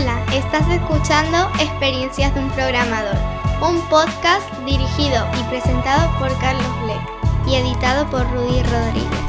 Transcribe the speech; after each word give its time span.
Hola, 0.00 0.24
estás 0.32 0.62
escuchando 0.70 1.50
Experiencias 1.58 2.32
de 2.32 2.40
un 2.40 2.48
Programador, 2.50 3.16
un 3.60 3.80
podcast 3.88 4.48
dirigido 4.64 5.26
y 5.40 5.42
presentado 5.50 6.16
por 6.20 6.28
Carlos 6.38 6.82
Bleck 6.84 7.48
y 7.48 7.56
editado 7.56 8.08
por 8.08 8.22
Rudy 8.30 8.62
Rodríguez. 8.62 9.28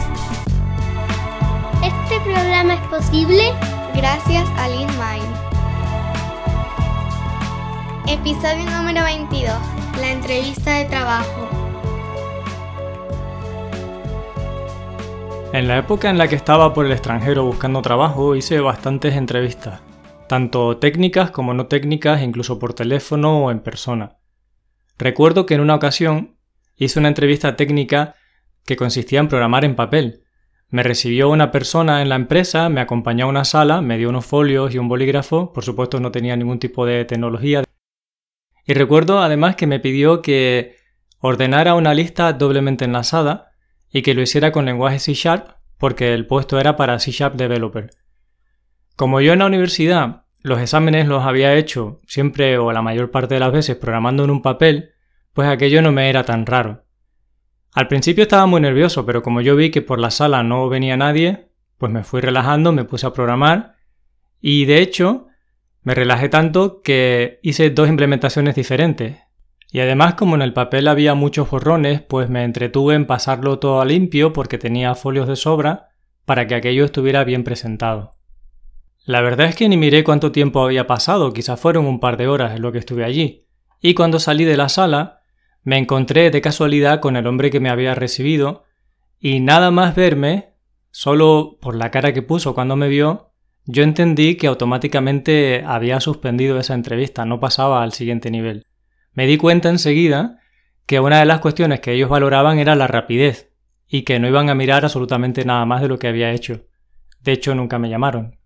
Este 1.83 2.19
programa 2.23 2.75
es 2.75 2.81
posible 2.81 3.51
gracias 3.95 4.47
a 4.59 4.67
LeanMind. 4.67 5.35
Episodio 8.07 8.69
número 8.69 9.03
22, 9.05 9.51
la 9.99 10.11
entrevista 10.11 10.73
de 10.73 10.85
trabajo. 10.85 11.49
En 15.51 15.67
la 15.67 15.79
época 15.79 16.11
en 16.11 16.19
la 16.19 16.27
que 16.27 16.35
estaba 16.35 16.75
por 16.75 16.85
el 16.85 16.91
extranjero 16.91 17.43
buscando 17.43 17.81
trabajo 17.81 18.35
hice 18.35 18.59
bastantes 18.59 19.15
entrevistas 19.15 19.88
tanto 20.29 20.77
técnicas 20.77 21.31
como 21.31 21.53
no 21.53 21.65
técnicas, 21.65 22.21
incluso 22.21 22.59
por 22.59 22.73
teléfono 22.73 23.43
o 23.43 23.51
en 23.51 23.59
persona. 23.59 24.19
Recuerdo 24.97 25.45
que 25.45 25.55
en 25.55 25.61
una 25.61 25.75
ocasión 25.75 26.37
hice 26.77 26.99
una 26.99 27.09
entrevista 27.09 27.57
técnica 27.57 28.15
que 28.65 28.77
consistía 28.77 29.19
en 29.19 29.27
programar 29.27 29.65
en 29.65 29.75
papel. 29.75 30.23
Me 30.69 30.83
recibió 30.83 31.29
una 31.29 31.51
persona 31.51 32.03
en 32.03 32.09
la 32.09 32.15
empresa, 32.15 32.69
me 32.69 32.79
acompañó 32.79 33.25
a 33.25 33.29
una 33.29 33.43
sala, 33.43 33.81
me 33.81 33.97
dio 33.97 34.07
unos 34.07 34.25
folios 34.25 34.73
y 34.73 34.77
un 34.77 34.87
bolígrafo, 34.87 35.51
por 35.51 35.63
supuesto 35.65 35.99
no 35.99 36.11
tenía 36.11 36.37
ningún 36.37 36.59
tipo 36.59 36.85
de 36.85 37.03
tecnología. 37.05 37.63
Y 38.65 38.73
recuerdo 38.75 39.19
además 39.19 39.55
que 39.55 39.65
me 39.65 39.79
pidió 39.79 40.21
que 40.21 40.75
ordenara 41.17 41.73
una 41.73 41.95
lista 41.95 42.31
doblemente 42.33 42.85
enlazada 42.85 43.49
y 43.91 44.03
que 44.03 44.13
lo 44.13 44.21
hiciera 44.21 44.51
con 44.51 44.65
lenguaje 44.65 44.99
C 44.99 45.15
Sharp 45.15 45.57
porque 45.79 46.13
el 46.13 46.27
puesto 46.27 46.59
era 46.59 46.75
para 46.75 46.99
C 46.99 47.09
Sharp 47.09 47.35
Developer. 47.35 47.89
Como 48.99 49.21
yo 49.21 49.31
en 49.31 49.39
la 49.39 49.45
universidad 49.45 50.23
los 50.41 50.59
exámenes 50.59 51.07
los 51.07 51.23
había 51.23 51.55
hecho 51.55 52.01
siempre 52.05 52.57
o 52.57 52.73
la 52.73 52.81
mayor 52.81 53.11
parte 53.11 53.35
de 53.35 53.39
las 53.39 53.53
veces 53.53 53.77
programando 53.77 54.25
en 54.25 54.29
un 54.29 54.41
papel, 54.41 54.91
pues 55.31 55.47
aquello 55.47 55.81
no 55.81 55.93
me 55.93 56.09
era 56.09 56.25
tan 56.25 56.45
raro. 56.45 56.83
Al 57.71 57.87
principio 57.87 58.23
estaba 58.23 58.45
muy 58.45 58.59
nervioso, 58.59 59.05
pero 59.05 59.23
como 59.23 59.39
yo 59.39 59.55
vi 59.55 59.71
que 59.71 59.81
por 59.81 59.99
la 59.99 60.11
sala 60.11 60.43
no 60.43 60.67
venía 60.67 60.97
nadie, 60.97 61.47
pues 61.77 61.93
me 61.93 62.03
fui 62.03 62.19
relajando, 62.19 62.73
me 62.73 62.83
puse 62.83 63.07
a 63.07 63.13
programar 63.13 63.77
y 64.41 64.65
de 64.65 64.81
hecho 64.81 65.27
me 65.81 65.95
relajé 65.95 66.27
tanto 66.27 66.81
que 66.81 67.39
hice 67.41 67.69
dos 67.69 67.87
implementaciones 67.87 68.55
diferentes. 68.55 69.15
Y 69.71 69.79
además 69.79 70.15
como 70.15 70.35
en 70.35 70.41
el 70.41 70.51
papel 70.51 70.89
había 70.89 71.13
muchos 71.13 71.49
borrones, 71.49 72.01
pues 72.01 72.29
me 72.29 72.43
entretuve 72.43 72.95
en 72.95 73.05
pasarlo 73.05 73.59
todo 73.59 73.79
a 73.79 73.85
limpio 73.85 74.33
porque 74.33 74.57
tenía 74.57 74.93
folios 74.93 75.29
de 75.29 75.37
sobra 75.37 75.87
para 76.25 76.47
que 76.47 76.55
aquello 76.55 76.83
estuviera 76.83 77.23
bien 77.23 77.45
presentado. 77.45 78.18
La 79.05 79.21
verdad 79.21 79.47
es 79.47 79.55
que 79.55 79.67
ni 79.69 79.77
miré 79.77 80.03
cuánto 80.03 80.31
tiempo 80.31 80.63
había 80.63 80.87
pasado, 80.87 81.33
quizás 81.33 81.59
fueron 81.59 81.85
un 81.85 81.99
par 81.99 82.17
de 82.17 82.27
horas 82.27 82.55
en 82.55 82.61
lo 82.61 82.71
que 82.71 82.79
estuve 82.79 83.03
allí. 83.03 83.47
Y 83.81 83.93
cuando 83.93 84.19
salí 84.19 84.43
de 84.43 84.57
la 84.57 84.69
sala, 84.69 85.21
me 85.63 85.77
encontré 85.77 86.31
de 86.31 86.41
casualidad 86.41 86.99
con 86.99 87.15
el 87.15 87.27
hombre 87.27 87.49
que 87.49 87.59
me 87.59 87.69
había 87.69 87.95
recibido, 87.95 88.65
y 89.19 89.39
nada 89.39 89.71
más 89.71 89.95
verme, 89.95 90.53
solo 90.91 91.57
por 91.61 91.75
la 91.75 91.91
cara 91.91 92.13
que 92.13 92.21
puso 92.21 92.53
cuando 92.53 92.75
me 92.75 92.87
vio, 92.87 93.31
yo 93.65 93.83
entendí 93.83 94.35
que 94.35 94.47
automáticamente 94.47 95.63
había 95.65 95.99
suspendido 95.99 96.59
esa 96.59 96.73
entrevista, 96.73 97.25
no 97.25 97.39
pasaba 97.39 97.83
al 97.83 97.93
siguiente 97.93 98.31
nivel. 98.31 98.65
Me 99.13 99.27
di 99.27 99.37
cuenta 99.37 99.69
enseguida 99.69 100.39
que 100.85 100.99
una 100.99 101.19
de 101.19 101.25
las 101.25 101.39
cuestiones 101.39 101.81
que 101.81 101.93
ellos 101.93 102.09
valoraban 102.09 102.57
era 102.57 102.75
la 102.75 102.87
rapidez, 102.87 103.53
y 103.87 104.03
que 104.03 104.19
no 104.19 104.27
iban 104.27 104.49
a 104.49 104.55
mirar 104.55 104.83
absolutamente 104.83 105.45
nada 105.45 105.65
más 105.65 105.81
de 105.81 105.87
lo 105.87 105.99
que 105.99 106.07
había 106.07 106.31
hecho. 106.31 106.67
De 107.21 107.31
hecho, 107.31 107.53
nunca 107.55 107.79
me 107.79 107.89
llamaron. 107.89 108.38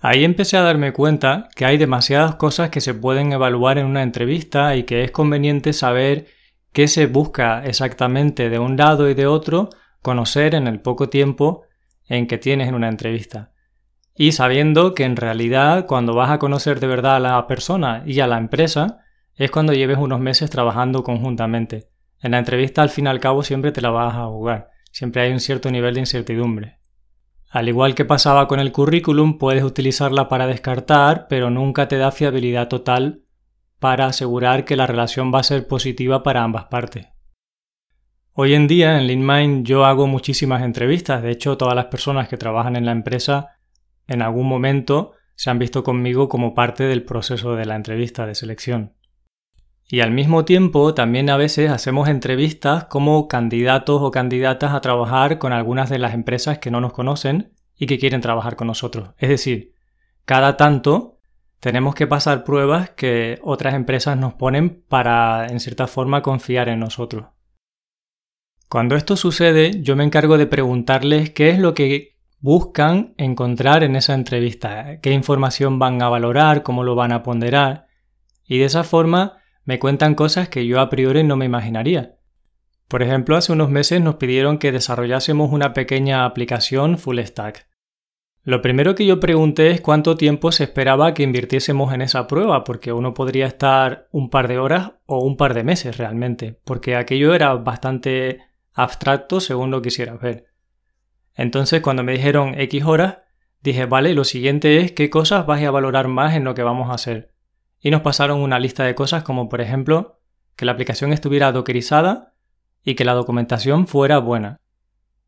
Ahí 0.00 0.24
empecé 0.24 0.56
a 0.56 0.62
darme 0.62 0.92
cuenta 0.92 1.48
que 1.56 1.64
hay 1.64 1.76
demasiadas 1.76 2.36
cosas 2.36 2.70
que 2.70 2.80
se 2.80 2.94
pueden 2.94 3.32
evaluar 3.32 3.78
en 3.78 3.86
una 3.86 4.04
entrevista 4.04 4.76
y 4.76 4.84
que 4.84 5.02
es 5.02 5.10
conveniente 5.10 5.72
saber 5.72 6.26
qué 6.72 6.86
se 6.86 7.06
busca 7.06 7.64
exactamente 7.64 8.48
de 8.48 8.60
un 8.60 8.76
lado 8.76 9.10
y 9.10 9.14
de 9.14 9.26
otro, 9.26 9.70
conocer 10.00 10.54
en 10.54 10.68
el 10.68 10.80
poco 10.80 11.08
tiempo 11.08 11.64
en 12.06 12.28
que 12.28 12.38
tienes 12.38 12.68
en 12.68 12.76
una 12.76 12.88
entrevista. 12.88 13.50
Y 14.14 14.32
sabiendo 14.32 14.94
que 14.94 15.04
en 15.04 15.16
realidad 15.16 15.86
cuando 15.86 16.14
vas 16.14 16.30
a 16.30 16.38
conocer 16.38 16.78
de 16.78 16.86
verdad 16.86 17.16
a 17.16 17.20
la 17.20 17.46
persona 17.48 18.04
y 18.06 18.20
a 18.20 18.28
la 18.28 18.38
empresa 18.38 19.00
es 19.34 19.50
cuando 19.50 19.72
lleves 19.72 19.98
unos 19.98 20.20
meses 20.20 20.48
trabajando 20.48 21.02
conjuntamente. 21.02 21.88
En 22.20 22.32
la 22.32 22.38
entrevista 22.38 22.82
al 22.82 22.90
fin 22.90 23.06
y 23.06 23.08
al 23.08 23.20
cabo 23.20 23.42
siempre 23.42 23.72
te 23.72 23.80
la 23.80 23.90
vas 23.90 24.14
a 24.14 24.26
jugar, 24.26 24.70
siempre 24.92 25.22
hay 25.22 25.32
un 25.32 25.40
cierto 25.40 25.72
nivel 25.72 25.94
de 25.94 26.00
incertidumbre. 26.00 26.77
Al 27.50 27.68
igual 27.68 27.94
que 27.94 28.04
pasaba 28.04 28.46
con 28.46 28.60
el 28.60 28.72
currículum, 28.72 29.38
puedes 29.38 29.64
utilizarla 29.64 30.28
para 30.28 30.46
descartar, 30.46 31.26
pero 31.28 31.48
nunca 31.48 31.88
te 31.88 31.96
da 31.96 32.12
fiabilidad 32.12 32.68
total 32.68 33.22
para 33.78 34.06
asegurar 34.06 34.64
que 34.64 34.76
la 34.76 34.86
relación 34.86 35.32
va 35.32 35.40
a 35.40 35.44
ser 35.44 35.66
positiva 35.66 36.22
para 36.22 36.42
ambas 36.42 36.66
partes. 36.66 37.06
Hoy 38.34 38.54
en 38.54 38.68
día 38.68 38.98
en 38.98 39.06
LeanMind 39.06 39.66
yo 39.66 39.84
hago 39.84 40.06
muchísimas 40.06 40.62
entrevistas, 40.62 41.22
de 41.22 41.30
hecho 41.30 41.56
todas 41.56 41.74
las 41.74 41.86
personas 41.86 42.28
que 42.28 42.36
trabajan 42.36 42.76
en 42.76 42.84
la 42.84 42.92
empresa 42.92 43.56
en 44.06 44.22
algún 44.22 44.46
momento 44.46 45.12
se 45.34 45.50
han 45.50 45.58
visto 45.58 45.82
conmigo 45.82 46.28
como 46.28 46.54
parte 46.54 46.84
del 46.84 47.04
proceso 47.04 47.54
de 47.54 47.64
la 47.64 47.76
entrevista 47.76 48.26
de 48.26 48.34
selección. 48.34 48.97
Y 49.90 50.00
al 50.00 50.10
mismo 50.10 50.44
tiempo 50.44 50.92
también 50.92 51.30
a 51.30 51.38
veces 51.38 51.70
hacemos 51.70 52.08
entrevistas 52.08 52.84
como 52.84 53.26
candidatos 53.26 54.02
o 54.02 54.10
candidatas 54.10 54.74
a 54.74 54.82
trabajar 54.82 55.38
con 55.38 55.54
algunas 55.54 55.88
de 55.88 55.98
las 55.98 56.12
empresas 56.12 56.58
que 56.58 56.70
no 56.70 56.82
nos 56.82 56.92
conocen 56.92 57.54
y 57.74 57.86
que 57.86 57.98
quieren 57.98 58.20
trabajar 58.20 58.54
con 58.54 58.66
nosotros. 58.66 59.10
Es 59.16 59.30
decir, 59.30 59.72
cada 60.26 60.58
tanto 60.58 61.16
tenemos 61.58 61.94
que 61.94 62.06
pasar 62.06 62.44
pruebas 62.44 62.90
que 62.90 63.38
otras 63.42 63.72
empresas 63.72 64.18
nos 64.18 64.34
ponen 64.34 64.84
para, 64.88 65.46
en 65.46 65.58
cierta 65.58 65.86
forma, 65.86 66.20
confiar 66.20 66.68
en 66.68 66.80
nosotros. 66.80 67.28
Cuando 68.68 68.94
esto 68.94 69.16
sucede, 69.16 69.82
yo 69.82 69.96
me 69.96 70.04
encargo 70.04 70.36
de 70.36 70.46
preguntarles 70.46 71.30
qué 71.30 71.48
es 71.48 71.58
lo 71.58 71.72
que 71.72 72.18
buscan 72.40 73.14
encontrar 73.16 73.82
en 73.82 73.96
esa 73.96 74.12
entrevista, 74.12 75.00
qué 75.00 75.12
información 75.12 75.78
van 75.78 76.02
a 76.02 76.10
valorar, 76.10 76.62
cómo 76.62 76.84
lo 76.84 76.94
van 76.94 77.12
a 77.12 77.22
ponderar, 77.22 77.86
y 78.46 78.58
de 78.58 78.66
esa 78.66 78.84
forma 78.84 79.37
me 79.68 79.78
cuentan 79.78 80.14
cosas 80.14 80.48
que 80.48 80.66
yo 80.66 80.80
a 80.80 80.88
priori 80.88 81.22
no 81.24 81.36
me 81.36 81.44
imaginaría. 81.44 82.16
Por 82.88 83.02
ejemplo, 83.02 83.36
hace 83.36 83.52
unos 83.52 83.68
meses 83.68 84.00
nos 84.00 84.14
pidieron 84.14 84.56
que 84.56 84.72
desarrollásemos 84.72 85.52
una 85.52 85.74
pequeña 85.74 86.24
aplicación 86.24 86.96
full 86.96 87.20
stack. 87.20 87.68
Lo 88.44 88.62
primero 88.62 88.94
que 88.94 89.04
yo 89.04 89.20
pregunté 89.20 89.70
es 89.70 89.82
cuánto 89.82 90.16
tiempo 90.16 90.52
se 90.52 90.64
esperaba 90.64 91.12
que 91.12 91.22
invirtiésemos 91.22 91.92
en 91.92 92.00
esa 92.00 92.26
prueba, 92.26 92.64
porque 92.64 92.94
uno 92.94 93.12
podría 93.12 93.46
estar 93.46 94.08
un 94.10 94.30
par 94.30 94.48
de 94.48 94.58
horas 94.58 94.92
o 95.04 95.22
un 95.22 95.36
par 95.36 95.52
de 95.52 95.64
meses 95.64 95.98
realmente, 95.98 96.58
porque 96.64 96.96
aquello 96.96 97.34
era 97.34 97.52
bastante 97.52 98.40
abstracto 98.72 99.38
según 99.38 99.70
lo 99.70 99.82
quisieras 99.82 100.18
ver. 100.18 100.46
Entonces, 101.34 101.82
cuando 101.82 102.02
me 102.02 102.12
dijeron 102.12 102.58
X 102.58 102.84
horas, 102.86 103.18
dije, 103.60 103.84
vale, 103.84 104.14
lo 104.14 104.24
siguiente 104.24 104.78
es 104.78 104.92
qué 104.92 105.10
cosas 105.10 105.44
vais 105.44 105.66
a 105.66 105.70
valorar 105.70 106.08
más 106.08 106.36
en 106.36 106.44
lo 106.44 106.54
que 106.54 106.62
vamos 106.62 106.88
a 106.88 106.94
hacer 106.94 107.34
y 107.80 107.90
nos 107.90 108.02
pasaron 108.02 108.40
una 108.40 108.58
lista 108.58 108.84
de 108.84 108.94
cosas 108.94 109.22
como 109.22 109.48
por 109.48 109.60
ejemplo 109.60 110.20
que 110.56 110.64
la 110.64 110.72
aplicación 110.72 111.12
estuviera 111.12 111.52
dockerizada 111.52 112.34
y 112.82 112.94
que 112.94 113.04
la 113.04 113.14
documentación 113.14 113.86
fuera 113.86 114.18
buena. 114.18 114.60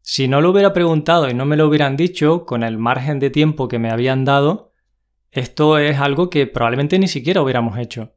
Si 0.03 0.29
no 0.29 0.41
lo 0.41 0.51
hubiera 0.51 0.73
preguntado 0.73 1.29
y 1.29 1.35
no 1.35 1.45
me 1.47 1.57
lo 1.57 1.69
hubieran 1.69 1.97
dicho 1.97 2.47
con 2.47 2.63
el 2.63 2.79
margen 2.79 3.19
de 3.19 3.31
tiempo 3.31 3.69
que 3.69 3.79
me 3.79 3.91
habían 3.91 4.25
dado, 4.25 4.73
esto 5.31 5.79
es 5.79 5.99
algo 5.99 6.31
que 6.31 6.47
probablemente 6.47 6.99
ni 6.99 7.07
siquiera 7.07 7.43
hubiéramos 7.43 7.79
hecho. 7.79 8.15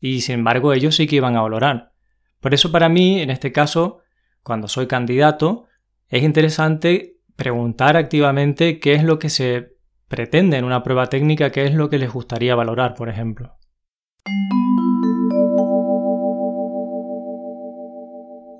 Y 0.00 0.22
sin 0.22 0.36
embargo 0.36 0.72
ellos 0.72 0.96
sí 0.96 1.06
que 1.06 1.16
iban 1.16 1.36
a 1.36 1.42
valorar. 1.42 1.92
Por 2.40 2.54
eso 2.54 2.70
para 2.72 2.88
mí, 2.88 3.20
en 3.20 3.30
este 3.30 3.52
caso, 3.52 4.00
cuando 4.42 4.68
soy 4.68 4.86
candidato, 4.86 5.66
es 6.08 6.22
interesante 6.22 7.18
preguntar 7.34 7.96
activamente 7.96 8.78
qué 8.80 8.94
es 8.94 9.04
lo 9.04 9.18
que 9.18 9.28
se 9.28 9.76
pretende 10.08 10.56
en 10.56 10.64
una 10.64 10.82
prueba 10.82 11.08
técnica, 11.08 11.50
qué 11.50 11.66
es 11.66 11.74
lo 11.74 11.90
que 11.90 11.98
les 11.98 12.12
gustaría 12.12 12.54
valorar, 12.54 12.94
por 12.94 13.08
ejemplo. 13.08 13.55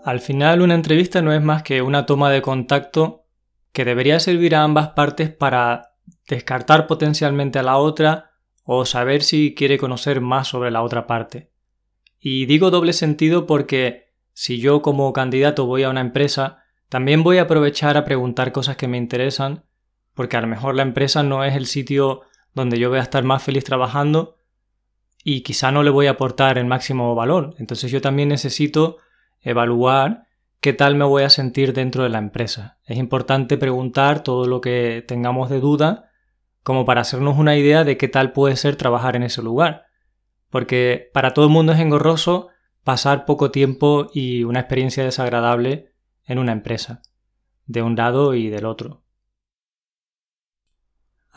Al 0.05 0.21
final 0.21 0.63
una 0.63 0.75
entrevista 0.75 1.21
no 1.21 1.33
es 1.33 1.43
más 1.43 1.65
que 1.65 1.83
una 1.83 2.07
toma 2.07 2.31
de 2.31 2.41
contacto 2.41 3.27
que 3.73 3.85
debería 3.85 4.21
servir 4.21 4.55
a 4.55 4.63
ambas 4.63 4.91
partes 4.91 5.31
para 5.31 5.95
descartar 6.29 6.87
potencialmente 6.87 7.59
a 7.59 7.65
la 7.65 7.77
otra 7.77 8.31
o 8.63 8.85
saber 8.85 9.25
si 9.25 9.55
quiere 9.55 9.79
conocer 9.79 10.21
más 10.21 10.47
sobre 10.47 10.71
la 10.71 10.83
otra 10.83 11.09
parte. 11.09 11.51
Y 12.21 12.47
digo 12.47 12.71
doble 12.71 12.93
sentido 12.93 13.47
porque 13.47 14.13
si 14.33 14.61
yo 14.61 14.81
como 14.81 15.13
candidato 15.13 15.67
voy 15.67 15.83
a 15.83 15.91
una 15.91 16.03
empresa, 16.03 16.63
también 16.89 17.25
voy 17.25 17.39
a 17.39 17.43
aprovechar 17.43 17.97
a 17.97 18.05
preguntar 18.05 18.53
cosas 18.53 18.77
que 18.77 18.87
me 18.87 18.99
interesan, 18.99 19.65
porque 20.15 20.37
a 20.37 20.41
lo 20.41 20.47
mejor 20.47 20.77
la 20.77 20.83
empresa 20.83 21.25
no 21.25 21.43
es 21.43 21.57
el 21.57 21.67
sitio 21.67 22.23
donde 22.55 22.79
yo 22.79 22.91
voy 22.91 22.99
a 22.99 23.03
estar 23.03 23.25
más 23.25 23.43
feliz 23.43 23.65
trabajando, 23.65 24.36
y 25.29 25.41
quizá 25.41 25.73
no 25.73 25.83
le 25.83 25.91
voy 25.91 26.07
a 26.07 26.13
aportar 26.13 26.57
el 26.57 26.67
máximo 26.67 27.13
valor. 27.17 27.57
Entonces 27.59 27.91
yo 27.91 28.01
también 28.01 28.29
necesito 28.29 28.99
evaluar 29.41 30.29
qué 30.61 30.73
tal 30.73 30.95
me 30.95 31.05
voy 31.05 31.25
a 31.25 31.31
sentir 31.31 31.73
dentro 31.73 32.05
de 32.05 32.11
la 32.11 32.19
empresa. 32.19 32.79
Es 32.85 32.97
importante 32.97 33.59
preguntar 33.59 34.23
todo 34.23 34.47
lo 34.47 34.61
que 34.61 35.05
tengamos 35.05 35.51
de 35.51 35.59
duda 35.59 36.11
como 36.63 36.85
para 36.85 37.01
hacernos 37.01 37.39
una 37.39 37.57
idea 37.57 37.83
de 37.83 37.97
qué 37.97 38.07
tal 38.07 38.31
puede 38.31 38.55
ser 38.55 38.77
trabajar 38.77 39.17
en 39.17 39.25
ese 39.25 39.43
lugar. 39.43 39.87
Porque 40.49 41.11
para 41.13 41.35
todo 41.35 41.47
el 41.47 41.51
mundo 41.51 41.73
es 41.73 41.81
engorroso 41.81 42.51
pasar 42.85 43.25
poco 43.25 43.51
tiempo 43.51 44.07
y 44.15 44.45
una 44.45 44.61
experiencia 44.61 45.03
desagradable 45.03 45.93
en 46.25 46.39
una 46.39 46.53
empresa, 46.53 47.03
de 47.67 47.83
un 47.83 47.97
lado 47.97 48.35
y 48.35 48.49
del 48.49 48.65
otro. 48.65 49.03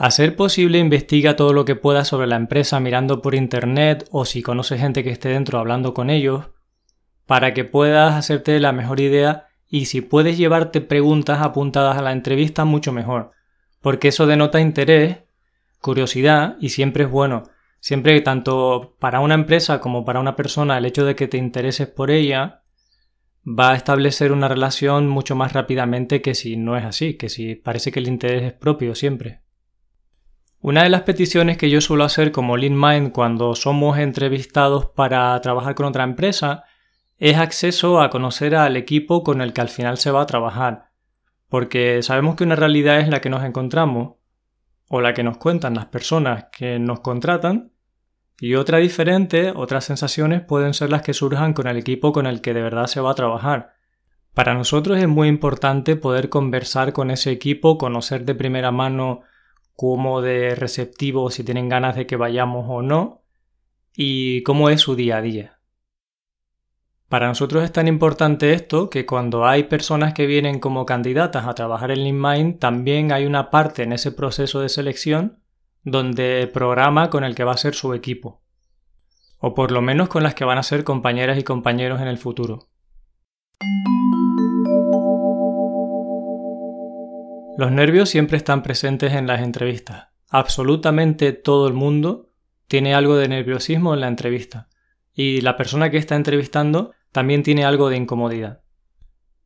A 0.02 0.12
ser 0.12 0.38
posible, 0.38 0.80
investiga 0.80 1.36
todo 1.36 1.52
lo 1.52 1.66
que 1.66 1.76
puedas 1.76 2.08
sobre 2.08 2.26
la 2.26 2.38
empresa 2.38 2.80
mirando 2.80 3.22
por 3.22 3.36
internet 3.36 4.08
o 4.12 4.24
si 4.24 4.42
conoces 4.42 4.80
gente 4.80 5.04
que 5.04 5.10
esté 5.10 5.28
dentro 5.28 5.60
hablando 5.60 5.94
con 5.94 6.10
ellos, 6.10 6.52
para 7.26 7.54
que 7.54 7.66
puedas 7.66 8.16
hacerte 8.16 8.58
la 8.62 8.72
mejor 8.72 9.02
idea 9.02 9.50
y 9.68 9.88
si 9.88 10.00
puedes 10.00 10.38
llevarte 10.38 10.80
preguntas 10.80 11.42
apuntadas 11.42 11.98
a 11.98 12.02
la 12.02 12.14
entrevista, 12.14 12.64
mucho 12.64 12.94
mejor, 12.94 13.32
porque 13.82 14.08
eso 14.08 14.26
denota 14.26 14.62
interés, 14.62 15.18
curiosidad 15.82 16.56
y 16.62 16.70
siempre 16.70 17.04
es 17.04 17.10
bueno. 17.10 17.44
Siempre, 17.82 18.22
tanto 18.22 18.96
para 19.00 19.20
una 19.20 19.36
empresa 19.36 19.82
como 19.82 20.06
para 20.06 20.22
una 20.22 20.38
persona, 20.38 20.78
el 20.78 20.86
hecho 20.86 21.04
de 21.04 21.18
que 21.18 21.28
te 21.28 21.36
intereses 21.36 21.90
por 21.90 22.10
ella 22.10 22.64
va 23.46 23.72
a 23.72 23.76
establecer 23.76 24.32
una 24.32 24.48
relación 24.48 25.10
mucho 25.10 25.36
más 25.36 25.52
rápidamente 25.52 26.22
que 26.22 26.36
si 26.36 26.56
no 26.56 26.78
es 26.78 26.86
así, 26.86 27.16
que 27.16 27.28
si 27.28 27.56
parece 27.56 27.92
que 27.92 28.00
el 28.00 28.08
interés 28.08 28.44
es 28.44 28.54
propio 28.54 28.96
siempre. 28.96 29.42
Una 30.62 30.84
de 30.84 30.90
las 30.90 31.04
peticiones 31.04 31.58
que 31.58 31.70
yo 31.70 31.80
suelo 31.80 32.04
hacer 32.04 32.34
como 32.34 32.58
Lean 32.58 32.78
Mind 32.78 33.14
cuando 33.14 33.56
somos 33.56 33.98
entrevistados 33.98 34.88
para 34.88 35.40
trabajar 35.40 35.74
con 35.74 35.86
otra 35.86 36.04
empresa 36.04 36.66
es 37.18 37.38
acceso 37.38 38.02
a 38.02 38.10
conocer 38.10 38.56
al 38.56 38.76
equipo 38.76 39.24
con 39.24 39.42
el 39.42 39.54
que 39.54 39.62
al 39.62 39.70
final 39.70 39.98
se 39.98 40.12
va 40.12 40.22
a 40.22 40.26
trabajar, 40.26 40.92
porque 41.48 42.04
sabemos 42.04 42.36
que 42.36 42.44
una 42.44 42.58
realidad 42.58 43.00
es 43.00 43.08
la 43.08 43.22
que 43.22 43.30
nos 43.30 43.46
encontramos 43.46 44.16
o 44.90 45.00
la 45.00 45.14
que 45.14 45.24
nos 45.24 45.38
cuentan 45.38 45.76
las 45.76 45.86
personas 45.86 46.48
que 46.52 46.78
nos 46.78 47.00
contratan 47.00 47.72
y 48.42 48.56
otra 48.56 48.80
diferente, 48.80 49.54
otras 49.56 49.86
sensaciones 49.86 50.42
pueden 50.42 50.74
ser 50.74 50.90
las 50.90 51.04
que 51.04 51.14
surjan 51.14 51.54
con 51.54 51.68
el 51.68 51.78
equipo 51.78 52.12
con 52.12 52.26
el 52.26 52.42
que 52.42 52.54
de 52.54 52.62
verdad 52.62 52.88
se 52.88 53.00
va 53.00 53.12
a 53.12 53.16
trabajar. 53.16 53.76
Para 54.34 54.54
nosotros 54.54 54.98
es 54.98 55.08
muy 55.08 55.30
importante 55.30 55.96
poder 55.96 56.28
conversar 56.28 56.92
con 56.92 57.12
ese 57.12 57.32
equipo, 57.32 57.78
conocer 57.78 58.26
de 58.26 58.36
primera 58.36 58.72
mano 58.72 59.22
cómo 59.80 60.22
de 60.22 60.56
receptivo 60.56 61.32
si 61.32 61.46
tienen 61.46 61.70
ganas 61.70 61.96
de 61.96 62.06
que 62.06 62.18
vayamos 62.18 62.66
o 62.68 62.82
no 62.82 63.24
y 63.96 64.44
cómo 64.44 64.70
es 64.70 64.82
su 64.82 64.94
día 64.94 65.16
a 65.16 65.22
día. 65.22 65.62
Para 67.08 67.30
nosotros 67.30 67.64
es 67.64 67.72
tan 67.72 67.88
importante 67.88 68.52
esto 68.52 68.90
que 68.90 69.06
cuando 69.06 69.48
hay 69.48 69.64
personas 69.64 70.14
que 70.14 70.26
vienen 70.26 70.60
como 70.60 70.86
candidatas 70.86 71.48
a 71.48 71.56
trabajar 71.56 71.92
en 71.92 72.04
LeanMind, 72.04 72.60
también 72.60 73.14
hay 73.14 73.26
una 73.26 73.50
parte 73.50 73.84
en 73.84 73.94
ese 73.94 74.12
proceso 74.12 74.60
de 74.60 74.68
selección 74.68 75.40
donde 75.84 76.50
programa 76.54 77.10
con 77.10 77.24
el 77.24 77.34
que 77.34 77.46
va 77.46 77.54
a 77.54 77.58
ser 77.58 77.74
su 77.74 77.94
equipo, 77.94 78.42
o 79.38 79.54
por 79.54 79.72
lo 79.72 79.82
menos 79.82 80.10
con 80.10 80.24
las 80.24 80.36
que 80.36 80.44
van 80.44 80.58
a 80.58 80.64
ser 80.64 80.84
compañeras 80.84 81.40
y 81.40 81.44
compañeros 81.44 82.02
en 82.02 82.10
el 82.10 82.18
futuro. 82.18 82.68
Los 87.60 87.74
nervios 87.74 88.08
siempre 88.08 88.38
están 88.38 88.64
presentes 88.64 89.12
en 89.12 89.28
las 89.28 89.42
entrevistas. 89.42 90.08
Absolutamente 90.30 91.34
todo 91.34 91.68
el 91.68 91.74
mundo 91.74 92.30
tiene 92.70 92.96
algo 92.96 93.18
de 93.18 93.28
nerviosismo 93.28 93.94
en 93.94 94.00
la 94.00 94.08
entrevista. 94.08 94.70
Y 95.14 95.42
la 95.42 95.58
persona 95.58 95.90
que 95.90 95.98
está 95.98 96.16
entrevistando 96.16 96.94
también 97.12 97.44
tiene 97.44 97.66
algo 97.66 97.90
de 97.90 97.98
incomodidad. 97.98 98.62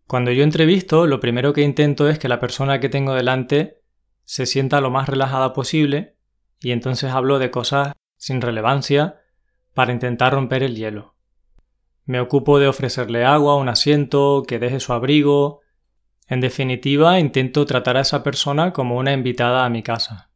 Cuando 0.05 0.29
yo 0.29 0.43
entrevisto, 0.43 1.07
lo 1.07 1.19
primero 1.19 1.53
que 1.53 1.63
intento 1.63 2.07
es 2.07 2.19
que 2.19 2.27
la 2.27 2.39
persona 2.39 2.79
que 2.79 2.87
tengo 2.87 3.15
delante 3.15 3.81
se 4.25 4.45
sienta 4.45 4.79
lo 4.79 4.91
más 4.91 5.09
relajada 5.09 5.51
posible 5.51 6.15
y 6.59 6.69
entonces 6.69 7.09
hablo 7.09 7.39
de 7.39 7.49
cosas 7.49 7.93
sin 8.15 8.41
relevancia 8.41 9.21
para 9.73 9.91
intentar 9.91 10.33
romper 10.33 10.61
el 10.61 10.75
hielo. 10.75 11.15
Me 12.05 12.19
ocupo 12.19 12.59
de 12.59 12.67
ofrecerle 12.67 13.25
agua, 13.25 13.55
un 13.55 13.69
asiento, 13.69 14.43
que 14.47 14.59
deje 14.59 14.79
su 14.79 14.93
abrigo, 14.93 15.62
en 16.27 16.41
definitiva, 16.41 17.19
intento 17.19 17.65
tratar 17.65 17.97
a 17.97 18.01
esa 18.01 18.23
persona 18.23 18.71
como 18.73 18.97
una 18.97 19.13
invitada 19.13 19.65
a 19.65 19.69
mi 19.69 19.83
casa. 19.83 20.29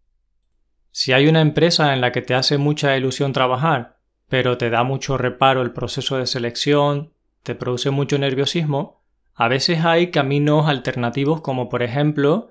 Si 0.92 1.14
hay 1.14 1.28
una 1.28 1.42
empresa 1.42 1.94
en 1.94 2.02
la 2.02 2.12
que 2.12 2.22
te 2.22 2.34
hace 2.34 2.58
mucha 2.58 2.98
ilusión 2.98 3.34
trabajar, 3.34 4.00
pero 4.28 4.58
te 4.58 4.70
da 4.70 4.84
mucho 4.84 5.18
reparo 5.18 5.62
el 5.62 5.72
proceso 5.72 6.18
de 6.18 6.28
selección, 6.28 7.14
te 7.44 7.56
produce 7.56 7.92
mucho 7.92 8.18
nerviosismo, 8.18 9.04
a 9.34 9.48
veces 9.48 9.86
hay 9.86 10.12
caminos 10.12 10.68
alternativos 10.68 11.42
como 11.42 11.70
por 11.70 11.84
ejemplo 11.84 12.50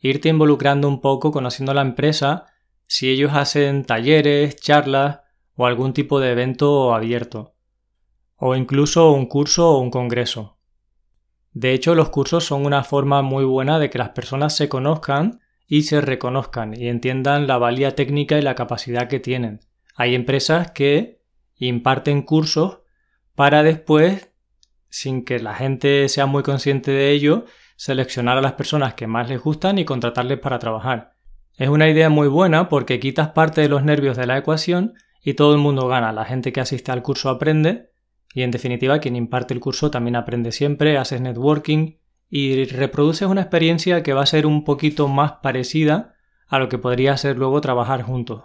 irte 0.00 0.30
involucrando 0.30 0.88
un 0.88 1.00
poco 1.00 1.30
conociendo 1.30 1.74
la 1.74 1.82
empresa 1.82 2.46
si 2.86 3.10
ellos 3.10 3.32
hacen 3.34 3.84
talleres, 3.84 4.56
charlas 4.56 5.20
o 5.54 5.66
algún 5.66 5.92
tipo 5.92 6.18
de 6.18 6.32
evento 6.32 6.94
abierto, 6.94 7.54
o 8.36 8.56
incluso 8.56 9.12
un 9.12 9.26
curso 9.26 9.70
o 9.70 9.78
un 9.78 9.90
congreso. 9.90 10.51
De 11.52 11.72
hecho, 11.72 11.94
los 11.94 12.08
cursos 12.08 12.44
son 12.44 12.64
una 12.64 12.82
forma 12.82 13.22
muy 13.22 13.44
buena 13.44 13.78
de 13.78 13.90
que 13.90 13.98
las 13.98 14.10
personas 14.10 14.56
se 14.56 14.68
conozcan 14.68 15.40
y 15.66 15.82
se 15.82 16.00
reconozcan 16.00 16.74
y 16.74 16.88
entiendan 16.88 17.46
la 17.46 17.58
valía 17.58 17.94
técnica 17.94 18.38
y 18.38 18.42
la 18.42 18.54
capacidad 18.54 19.08
que 19.08 19.20
tienen. 19.20 19.60
Hay 19.94 20.14
empresas 20.14 20.70
que 20.70 21.20
imparten 21.56 22.22
cursos 22.22 22.80
para 23.34 23.62
después, 23.62 24.30
sin 24.88 25.24
que 25.24 25.40
la 25.40 25.54
gente 25.54 26.08
sea 26.08 26.26
muy 26.26 26.42
consciente 26.42 26.90
de 26.90 27.10
ello, 27.10 27.44
seleccionar 27.76 28.38
a 28.38 28.42
las 28.42 28.52
personas 28.52 28.94
que 28.94 29.06
más 29.06 29.28
les 29.28 29.40
gustan 29.40 29.78
y 29.78 29.84
contratarles 29.84 30.38
para 30.38 30.58
trabajar. 30.58 31.14
Es 31.56 31.68
una 31.68 31.88
idea 31.88 32.08
muy 32.08 32.28
buena 32.28 32.68
porque 32.68 33.00
quitas 33.00 33.30
parte 33.30 33.60
de 33.60 33.68
los 33.68 33.84
nervios 33.84 34.16
de 34.16 34.26
la 34.26 34.38
ecuación 34.38 34.94
y 35.22 35.34
todo 35.34 35.52
el 35.52 35.58
mundo 35.60 35.86
gana. 35.86 36.12
La 36.12 36.24
gente 36.24 36.52
que 36.52 36.60
asiste 36.60 36.92
al 36.92 37.02
curso 37.02 37.28
aprende 37.28 37.91
y 38.34 38.42
en 38.42 38.50
definitiva, 38.50 38.98
quien 38.98 39.16
imparte 39.16 39.54
el 39.54 39.60
curso 39.60 39.90
también 39.90 40.16
aprende 40.16 40.52
siempre, 40.52 40.98
haces 40.98 41.20
networking 41.20 41.96
y 42.30 42.64
reproduces 42.64 43.28
una 43.28 43.42
experiencia 43.42 44.02
que 44.02 44.14
va 44.14 44.22
a 44.22 44.26
ser 44.26 44.46
un 44.46 44.64
poquito 44.64 45.08
más 45.08 45.32
parecida 45.42 46.14
a 46.48 46.58
lo 46.58 46.68
que 46.68 46.78
podría 46.78 47.16
ser 47.16 47.36
luego 47.36 47.60
trabajar 47.60 48.02
juntos. 48.02 48.44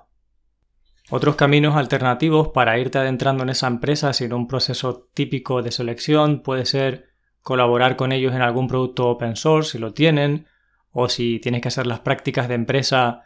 Otros 1.09 1.37
caminos 1.37 1.77
alternativos 1.77 2.49
para 2.49 2.77
irte 2.79 2.97
adentrando 2.97 3.43
en 3.43 3.49
esa 3.49 3.67
empresa 3.67 4.11
sin 4.11 4.33
un 4.33 4.47
proceso 4.47 5.09
típico 5.13 5.61
de 5.61 5.71
selección 5.71 6.41
puede 6.41 6.65
ser 6.65 7.05
colaborar 7.41 7.95
con 7.95 8.11
ellos 8.11 8.35
en 8.35 8.41
algún 8.41 8.67
producto 8.67 9.07
open 9.07 9.37
source 9.37 9.71
si 9.71 9.77
lo 9.77 9.93
tienen, 9.93 10.47
o 10.91 11.07
si 11.07 11.39
tienes 11.39 11.61
que 11.61 11.69
hacer 11.69 11.87
las 11.87 11.99
prácticas 11.99 12.47
de 12.47 12.55
empresa 12.55 13.23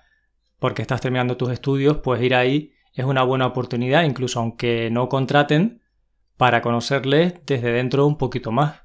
porque 0.59 0.83
estás 0.83 1.01
terminando 1.01 1.37
tus 1.37 1.51
estudios, 1.51 1.97
pues 1.97 2.21
ir 2.21 2.35
ahí 2.35 2.73
es 2.93 3.05
una 3.05 3.23
buena 3.23 3.47
oportunidad, 3.47 4.03
incluso 4.03 4.39
aunque 4.39 4.89
no 4.91 5.09
contraten, 5.09 5.80
para 6.41 6.63
conocerles 6.63 7.35
desde 7.45 7.71
dentro 7.71 8.07
un 8.07 8.17
poquito 8.17 8.51
más. 8.51 8.81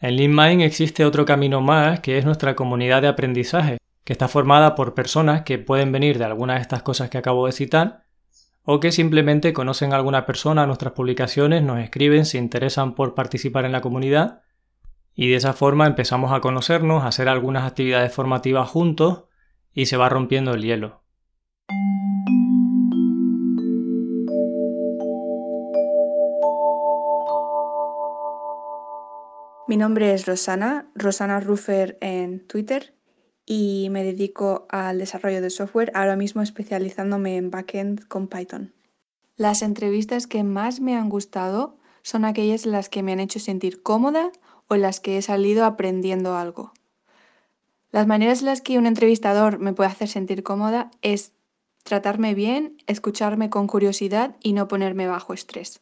En 0.00 0.16
LeanMind 0.16 0.62
existe 0.62 1.04
otro 1.04 1.24
camino 1.24 1.60
más 1.60 2.00
que 2.00 2.18
es 2.18 2.24
nuestra 2.24 2.56
comunidad 2.56 3.00
de 3.00 3.06
aprendizaje, 3.06 3.78
que 4.02 4.12
está 4.12 4.26
formada 4.26 4.74
por 4.74 4.94
personas 4.94 5.42
que 5.42 5.60
pueden 5.60 5.92
venir 5.92 6.18
de 6.18 6.24
alguna 6.24 6.54
de 6.54 6.62
estas 6.62 6.82
cosas 6.82 7.10
que 7.10 7.18
acabo 7.18 7.46
de 7.46 7.52
citar 7.52 8.06
o 8.64 8.80
que 8.80 8.90
simplemente 8.90 9.52
conocen 9.52 9.92
a 9.92 9.96
alguna 9.98 10.26
persona, 10.26 10.66
nuestras 10.66 10.94
publicaciones, 10.94 11.62
nos 11.62 11.78
escriben, 11.78 12.24
se 12.24 12.38
interesan 12.38 12.96
por 12.96 13.14
participar 13.14 13.64
en 13.64 13.70
la 13.70 13.80
comunidad 13.80 14.42
y 15.14 15.30
de 15.30 15.36
esa 15.36 15.52
forma 15.52 15.86
empezamos 15.86 16.32
a 16.32 16.40
conocernos, 16.40 17.04
a 17.04 17.06
hacer 17.06 17.28
algunas 17.28 17.62
actividades 17.62 18.12
formativas 18.12 18.68
juntos 18.68 19.26
y 19.72 19.86
se 19.86 19.96
va 19.96 20.08
rompiendo 20.08 20.54
el 20.54 20.62
hielo. 20.64 20.99
Mi 29.70 29.76
nombre 29.76 30.12
es 30.12 30.26
Rosana, 30.26 30.90
Rosana 30.96 31.38
Ruffer 31.38 31.96
en 32.00 32.44
Twitter 32.48 32.92
y 33.46 33.86
me 33.92 34.02
dedico 34.02 34.66
al 34.68 34.98
desarrollo 34.98 35.40
de 35.40 35.48
software, 35.48 35.92
ahora 35.94 36.16
mismo 36.16 36.42
especializándome 36.42 37.36
en 37.36 37.52
backend 37.52 38.08
con 38.08 38.26
Python. 38.26 38.74
Las 39.36 39.62
entrevistas 39.62 40.26
que 40.26 40.42
más 40.42 40.80
me 40.80 40.96
han 40.96 41.08
gustado 41.08 41.78
son 42.02 42.24
aquellas 42.24 42.66
en 42.66 42.72
las 42.72 42.88
que 42.88 43.04
me 43.04 43.12
han 43.12 43.20
hecho 43.20 43.38
sentir 43.38 43.80
cómoda 43.80 44.32
o 44.66 44.74
en 44.74 44.82
las 44.82 44.98
que 44.98 45.18
he 45.18 45.22
salido 45.22 45.64
aprendiendo 45.64 46.34
algo. 46.34 46.72
Las 47.92 48.08
maneras 48.08 48.40
en 48.40 48.46
las 48.46 48.62
que 48.62 48.76
un 48.76 48.86
entrevistador 48.86 49.60
me 49.60 49.72
puede 49.72 49.90
hacer 49.90 50.08
sentir 50.08 50.42
cómoda 50.42 50.90
es 51.00 51.30
tratarme 51.84 52.34
bien, 52.34 52.82
escucharme 52.88 53.50
con 53.50 53.68
curiosidad 53.68 54.34
y 54.42 54.52
no 54.52 54.66
ponerme 54.66 55.06
bajo 55.06 55.32
estrés. 55.32 55.80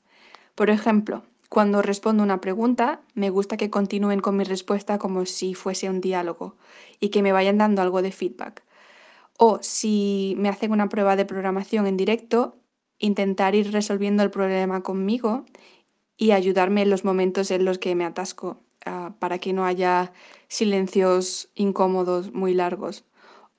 Por 0.54 0.68
ejemplo, 0.68 1.25
cuando 1.49 1.81
respondo 1.83 2.23
una 2.23 2.40
pregunta, 2.40 3.00
me 3.14 3.31
gusta 3.31 3.57
que 3.57 3.71
continúen 3.71 4.21
con 4.21 4.37
mi 4.37 4.45
respuesta 4.45 4.99
como 4.99 5.25
si 5.25 5.55
fuese 5.55 5.88
un 5.88 6.00
diálogo 6.00 6.57
y 7.00 7.09
que 7.09 7.23
me 7.23 7.33
vayan 7.33 7.59
dando 7.59 7.81
algo 7.81 8.02
de 8.02 8.12
feedback. 8.12 8.62
O 9.38 9.59
si 9.62 10.35
me 10.38 10.49
hacen 10.49 10.73
una 10.73 10.88
prueba 10.88 11.17
de 11.17 11.25
programación 11.25 11.87
en 11.87 11.97
directo, 11.97 12.57
intentar 12.99 13.55
ir 13.55 13.73
resolviendo 13.73 14.23
el 14.23 14.31
problema 14.31 14.83
conmigo 14.83 15.45
y 16.17 16.33
ayudarme 16.33 16.83
en 16.83 16.90
los 16.90 17.05
momentos 17.05 17.50
en 17.50 17.64
los 17.64 17.78
que 17.78 17.95
me 17.95 18.05
atasco 18.05 18.61
ah, 18.85 19.14
para 19.19 19.38
que 19.38 19.52
no 19.52 19.64
haya 19.64 20.12
silencios 20.49 21.50
incómodos 21.55 22.33
muy 22.33 22.52
largos. 22.52 23.05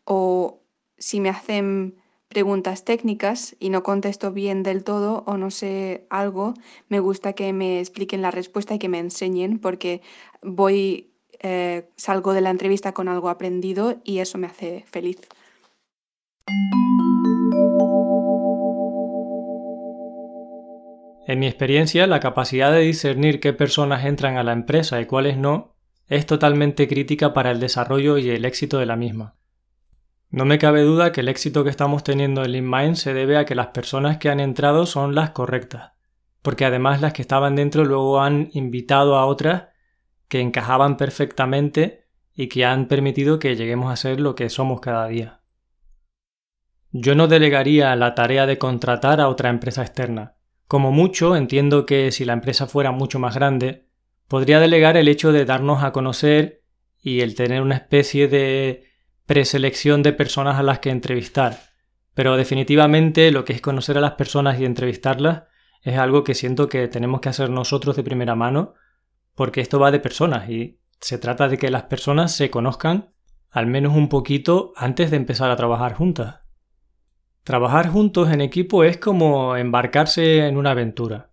O 0.03 0.59
si 0.97 1.21
me 1.21 1.29
hacen 1.29 1.95
preguntas 2.29 2.85
técnicas 2.85 3.55
y 3.59 3.69
no 3.69 3.83
contesto 3.83 4.31
bien 4.31 4.63
del 4.63 4.83
todo 4.83 5.23
o 5.25 5.37
no 5.37 5.51
sé 5.51 6.05
algo, 6.09 6.53
me 6.87 6.99
gusta 6.99 7.33
que 7.33 7.51
me 7.51 7.79
expliquen 7.79 8.21
la 8.21 8.31
respuesta 8.31 8.75
y 8.75 8.79
que 8.79 8.87
me 8.87 8.99
enseñen 8.99 9.59
porque 9.59 10.01
voy, 10.41 11.11
eh, 11.41 11.89
salgo 11.97 12.33
de 12.33 12.41
la 12.41 12.51
entrevista 12.51 12.93
con 12.93 13.09
algo 13.09 13.29
aprendido 13.29 13.97
y 14.03 14.19
eso 14.19 14.37
me 14.37 14.47
hace 14.47 14.85
feliz. 14.87 15.19
En 21.27 21.37
mi 21.37 21.47
experiencia, 21.47 22.07
la 22.07 22.19
capacidad 22.19 22.71
de 22.71 22.79
discernir 22.79 23.39
qué 23.39 23.53
personas 23.53 24.05
entran 24.05 24.37
a 24.37 24.43
la 24.43 24.51
empresa 24.51 24.99
y 25.01 25.05
cuáles 25.05 25.37
no 25.37 25.75
es 26.07 26.25
totalmente 26.25 26.87
crítica 26.87 27.33
para 27.33 27.51
el 27.51 27.59
desarrollo 27.59 28.17
y 28.17 28.29
el 28.29 28.45
éxito 28.45 28.79
de 28.79 28.87
la 28.87 28.95
misma. 28.95 29.38
No 30.31 30.45
me 30.45 30.59
cabe 30.59 30.83
duda 30.83 31.11
que 31.11 31.21
el 31.21 31.27
éxito 31.27 31.63
que 31.63 31.71
estamos 31.71 32.03
teniendo 32.03 32.43
en 32.43 32.51
LeanMind 32.51 32.95
se 32.95 33.15
debe 33.15 33.37
a 33.37 33.45
que 33.45 33.55
las 33.55 33.67
personas 33.67 34.19
que 34.19 34.29
han 34.29 34.39
entrado 34.39 34.85
son 34.85 35.15
las 35.15 35.31
correctas, 35.31 35.93
porque 36.43 36.65
además 36.65 37.01
las 37.01 37.13
que 37.13 37.23
estaban 37.23 37.55
dentro 37.55 37.83
luego 37.83 38.21
han 38.21 38.49
invitado 38.53 39.17
a 39.17 39.25
otras 39.25 39.69
que 40.27 40.39
encajaban 40.39 40.97
perfectamente 40.97 42.05
y 42.35 42.47
que 42.47 42.63
han 42.63 42.87
permitido 42.87 43.39
que 43.39 43.55
lleguemos 43.55 43.91
a 43.91 43.95
ser 43.95 44.19
lo 44.19 44.35
que 44.35 44.49
somos 44.49 44.81
cada 44.81 45.07
día. 45.07 45.41
Yo 46.91 47.15
no 47.15 47.27
delegaría 47.27 47.95
la 47.95 48.13
tarea 48.13 48.45
de 48.45 48.59
contratar 48.59 49.19
a 49.21 49.29
otra 49.29 49.49
empresa 49.49 49.81
externa. 49.81 50.35
Como 50.67 50.91
mucho, 50.91 51.35
entiendo 51.35 51.87
que 51.87 52.11
si 52.11 52.23
la 52.23 52.33
empresa 52.33 52.67
fuera 52.67 52.91
mucho 52.91 53.17
más 53.17 53.33
grande, 53.33 53.87
podría 54.27 54.59
delegar 54.59 54.95
el 54.95 55.07
hecho 55.07 55.31
de 55.31 55.45
darnos 55.45 55.83
a 55.83 55.91
conocer 55.91 56.63
y 57.01 57.21
el 57.21 57.33
tener 57.33 57.63
una 57.63 57.75
especie 57.75 58.27
de 58.27 58.88
preselección 59.29 60.01
de 60.01 60.11
personas 60.11 60.57
a 60.57 60.63
las 60.63 60.79
que 60.79 60.89
entrevistar. 60.89 61.59
Pero 62.15 62.35
definitivamente 62.35 63.29
lo 63.29 63.45
que 63.45 63.53
es 63.53 63.61
conocer 63.61 63.95
a 63.95 64.01
las 64.01 64.13
personas 64.13 64.59
y 64.59 64.65
entrevistarlas 64.65 65.43
es 65.83 65.99
algo 65.99 66.23
que 66.23 66.33
siento 66.33 66.67
que 66.67 66.87
tenemos 66.87 67.21
que 67.21 67.29
hacer 67.29 67.51
nosotros 67.51 67.95
de 67.95 68.01
primera 68.01 68.33
mano, 68.33 68.73
porque 69.35 69.61
esto 69.61 69.79
va 69.79 69.91
de 69.91 69.99
personas 69.99 70.49
y 70.49 70.79
se 70.99 71.19
trata 71.19 71.47
de 71.47 71.59
que 71.59 71.69
las 71.69 71.83
personas 71.83 72.31
se 72.31 72.49
conozcan 72.49 73.13
al 73.51 73.67
menos 73.67 73.95
un 73.95 74.09
poquito 74.09 74.73
antes 74.75 75.11
de 75.11 75.17
empezar 75.17 75.51
a 75.51 75.55
trabajar 75.55 75.93
juntas. 75.93 76.39
Trabajar 77.43 77.87
juntos 77.87 78.31
en 78.31 78.41
equipo 78.41 78.83
es 78.83 78.97
como 78.97 79.55
embarcarse 79.57 80.47
en 80.47 80.57
una 80.57 80.71
aventura. 80.71 81.29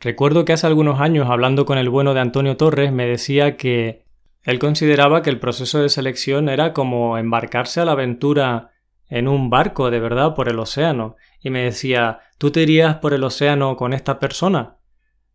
Recuerdo 0.00 0.46
que 0.46 0.54
hace 0.54 0.66
algunos 0.66 0.98
años, 0.98 1.28
hablando 1.28 1.66
con 1.66 1.76
el 1.76 1.90
bueno 1.90 2.14
de 2.14 2.20
Antonio 2.20 2.56
Torres, 2.56 2.90
me 2.90 3.04
decía 3.04 3.58
que 3.58 4.06
él 4.42 4.58
consideraba 4.58 5.22
que 5.22 5.30
el 5.30 5.38
proceso 5.38 5.80
de 5.80 5.88
selección 5.88 6.48
era 6.48 6.72
como 6.72 7.16
embarcarse 7.16 7.80
a 7.80 7.84
la 7.84 7.92
aventura 7.92 8.72
en 9.08 9.28
un 9.28 9.50
barco 9.50 9.90
de 9.90 10.00
verdad 10.00 10.34
por 10.34 10.48
el 10.48 10.58
océano, 10.58 11.16
y 11.40 11.50
me 11.50 11.62
decía, 11.62 12.20
¿tú 12.38 12.50
te 12.50 12.62
irías 12.62 12.96
por 12.96 13.12
el 13.12 13.24
océano 13.24 13.76
con 13.76 13.92
esta 13.92 14.18
persona? 14.18 14.78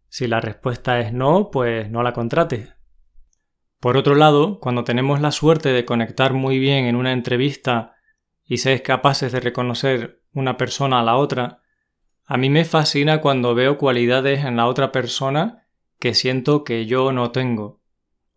Si 0.09 0.27
la 0.27 0.41
respuesta 0.41 0.99
es 0.99 1.13
no, 1.13 1.51
pues 1.51 1.89
no 1.89 2.03
la 2.03 2.13
contrates. 2.13 2.73
Por 3.79 3.95
otro 3.95 4.15
lado, 4.15 4.59
cuando 4.59 4.83
tenemos 4.83 5.21
la 5.21 5.31
suerte 5.31 5.69
de 5.69 5.85
conectar 5.85 6.33
muy 6.33 6.59
bien 6.59 6.85
en 6.85 6.95
una 6.95 7.13
entrevista 7.13 7.95
y 8.43 8.57
seis 8.57 8.81
capaces 8.81 9.31
de 9.31 9.39
reconocer 9.39 10.23
una 10.33 10.57
persona 10.57 10.99
a 10.99 11.03
la 11.03 11.17
otra, 11.17 11.61
a 12.25 12.37
mí 12.37 12.49
me 12.49 12.65
fascina 12.65 13.21
cuando 13.21 13.53
veo 13.53 13.77
cualidades 13.77 14.43
en 14.43 14.57
la 14.57 14.65
otra 14.65 14.91
persona 14.91 15.67
que 15.99 16.13
siento 16.13 16.63
que 16.63 16.85
yo 16.85 17.11
no 17.11 17.31
tengo 17.31 17.76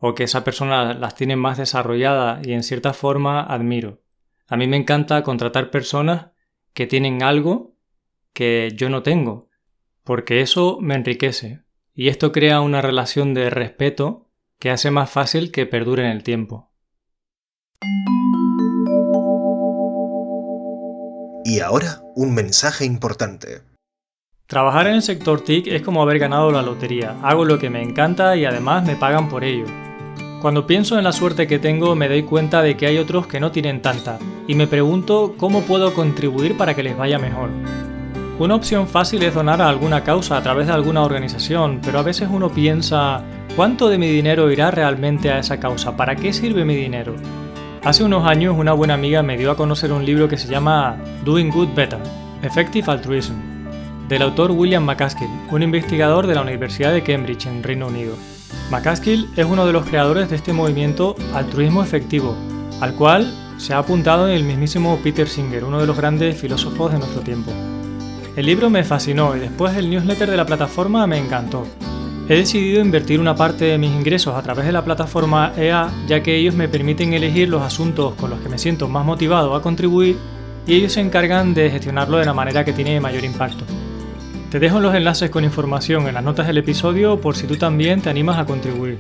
o 0.01 0.15
que 0.15 0.25
esa 0.25 0.43
persona 0.43 0.95
las 0.95 1.15
tiene 1.15 1.37
más 1.37 1.59
desarrolladas 1.59 2.45
y 2.47 2.55
en 2.55 2.63
cierta 2.63 2.93
forma 2.93 3.43
admiro. 3.43 4.03
A 4.49 4.57
mí 4.57 4.67
me 4.67 4.77
encanta 4.77 5.23
contratar 5.23 5.71
personas 5.71 6.31
que 6.73 6.87
tienen 6.87 7.23
algo 7.23 7.77
que 8.33 8.73
yo 8.75 8.89
no 8.89 9.03
tengo, 9.03 9.51
porque 10.03 10.41
eso 10.41 10.79
me 10.81 10.95
enriquece 10.95 11.63
y 11.95 12.09
esto 12.09 12.33
crea 12.33 12.61
una 12.61 12.81
relación 12.81 13.35
de 13.35 13.51
respeto 13.51 14.31
que 14.59 14.71
hace 14.71 14.91
más 14.91 15.11
fácil 15.11 15.53
que 15.53 15.67
perdure 15.67 16.05
en 16.07 16.13
el 16.13 16.23
tiempo. 16.23 16.73
Y 21.45 21.61
ahora 21.61 22.03
un 22.17 22.35
mensaje 22.35 22.85
importante. 22.85 23.63
Trabajar 24.47 24.87
en 24.87 24.95
el 24.95 25.03
sector 25.03 25.43
TIC 25.43 25.69
es 25.69 25.83
como 25.83 26.03
haber 26.03 26.19
ganado 26.19 26.51
la 26.51 26.63
lotería. 26.63 27.19
Hago 27.23 27.45
lo 27.45 27.59
que 27.59 27.71
me 27.71 27.83
encanta 27.83 28.37
y 28.37 28.45
además 28.45 28.85
me 28.85 28.97
pagan 28.97 29.29
por 29.29 29.45
ello. 29.45 29.67
Cuando 30.41 30.67
pienso 30.67 30.97
en 30.97 31.05
la 31.05 31.13
suerte 31.13 31.47
que 31.47 31.59
tengo 31.59 31.95
me 31.95 32.09
doy 32.09 32.23
cuenta 32.23 32.63
de 32.63 32.75
que 32.75 32.87
hay 32.87 32.97
otros 32.97 33.27
que 33.27 33.41
no 33.41 33.53
tienen 33.53 33.83
tanta, 33.83 34.19
y 34.49 34.55
me 34.55 34.67
pregunto 34.67 35.35
cómo 35.37 35.61
puedo 35.61 35.93
contribuir 35.93 36.57
para 36.57 36.75
que 36.75 36.83
les 36.83 36.97
vaya 36.97 37.19
mejor. 37.19 37.51
Una 38.39 38.55
opción 38.55 38.89
fácil 38.89 39.23
es 39.23 39.35
donar 39.35 39.61
a 39.61 39.69
alguna 39.69 40.03
causa 40.03 40.39
a 40.39 40.43
través 40.43 40.67
de 40.67 40.73
alguna 40.73 41.03
organización, 41.03 41.81
pero 41.85 41.99
a 41.99 42.03
veces 42.03 42.31
uno 42.33 42.49
piensa, 42.49 43.23
¿cuánto 43.55 43.91
de 43.91 43.99
mi 43.99 44.09
dinero 44.09 44.51
irá 44.51 44.71
realmente 44.71 45.31
a 45.31 45.39
esa 45.39 45.61
causa? 45.61 45.95
¿Para 45.95 46.17
qué 46.17 46.33
sirve 46.33 46.65
mi 46.65 46.75
dinero? 46.75 47.17
Hace 47.85 48.03
unos 48.03 48.27
años 48.27 48.57
una 48.57 48.73
buena 48.73 48.95
amiga 48.95 49.23
me 49.23 49.37
dio 49.37 49.51
a 49.51 49.57
conocer 49.59 49.93
un 49.93 50.07
libro 50.07 50.27
que 50.27 50.39
se 50.39 50.49
llama 50.49 50.97
Doing 51.23 51.51
Good 51.51 51.75
Better, 51.75 52.01
Effective 52.41 52.91
Altruism, 52.91 53.35
del 54.09 54.23
autor 54.23 54.53
William 54.53 54.85
McCaskill, 54.85 55.29
un 55.51 55.63
investigador 55.63 56.27
de 56.27 56.35
la 56.35 56.41
Universidad 56.41 56.95
de 56.95 57.03
Cambridge 57.03 57.45
en 57.45 57.63
Reino 57.63 57.89
Unido. 57.89 58.15
McCaskill 58.71 59.29
es 59.37 59.45
uno 59.45 59.67
de 59.67 59.73
los 59.73 59.87
creadores 59.87 60.31
de 60.31 60.37
este 60.37 60.53
movimiento 60.53 61.17
altruismo 61.35 61.83
efectivo, 61.83 62.37
al 62.81 62.95
cual 62.95 63.33
se 63.59 63.75
ha 63.75 63.79
apuntado 63.79 64.29
el 64.29 64.45
mismísimo 64.45 64.99
Peter 65.03 65.29
Singer, 65.29 65.65
uno 65.65 65.81
de 65.81 65.87
los 65.87 65.97
grandes 65.97 66.41
filósofos 66.41 66.93
de 66.93 66.99
nuestro 66.99 67.21
tiempo. 67.21 67.53
El 68.37 68.47
libro 68.47 68.71
me 68.71 68.85
fascinó 68.85 69.37
y 69.37 69.41
después 69.41 69.77
el 69.77 69.91
newsletter 69.91 70.31
de 70.31 70.37
la 70.37 70.47
plataforma 70.47 71.07
me 71.07 71.19
encantó. 71.19 71.67
He 72.29 72.37
decidido 72.37 72.81
invertir 72.81 73.19
una 73.19 73.35
parte 73.35 73.65
de 73.65 73.77
mis 73.77 73.91
ingresos 73.91 74.37
a 74.37 74.43
través 74.43 74.65
de 74.65 74.73
la 74.73 74.85
plataforma 74.85 75.53
EA 75.57 75.91
ya 76.07 76.23
que 76.23 76.37
ellos 76.37 76.55
me 76.55 76.69
permiten 76.69 77.13
elegir 77.13 77.49
los 77.49 77.61
asuntos 77.61 78.15
con 78.15 78.31
los 78.31 78.41
que 78.41 78.49
me 78.49 78.57
siento 78.57 78.89
más 78.89 79.05
motivado 79.05 79.55
a 79.55 79.63
contribuir 79.63 80.17
y 80.67 80.75
ellos 80.75 80.93
se 80.93 81.01
encargan 81.01 81.55
de 81.55 81.71
gestionarlo 81.71 82.19
de 82.19 82.27
la 82.27 82.33
manera 82.33 82.65
que 82.65 82.73
tiene 82.73 83.01
mayor 83.01 83.25
impacto. 83.25 83.65
Te 84.51 84.59
dejo 84.59 84.81
los 84.81 84.97
enlaces 84.97 85.31
con 85.31 85.45
información 85.45 86.09
en 86.09 86.15
las 86.15 86.25
notas 86.25 86.49
del 86.49 86.59
episodio 86.59 87.21
por 87.21 87.37
si 87.37 87.47
tú 87.47 87.55
también 87.55 88.03
te 88.03 88.11
animas 88.11 88.37
a 88.37 88.47
contribuir. 88.47 88.99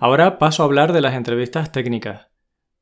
Ahora 0.00 0.36
paso 0.40 0.64
a 0.64 0.66
hablar 0.66 0.92
de 0.92 1.00
las 1.00 1.14
entrevistas 1.14 1.70
técnicas. 1.70 2.26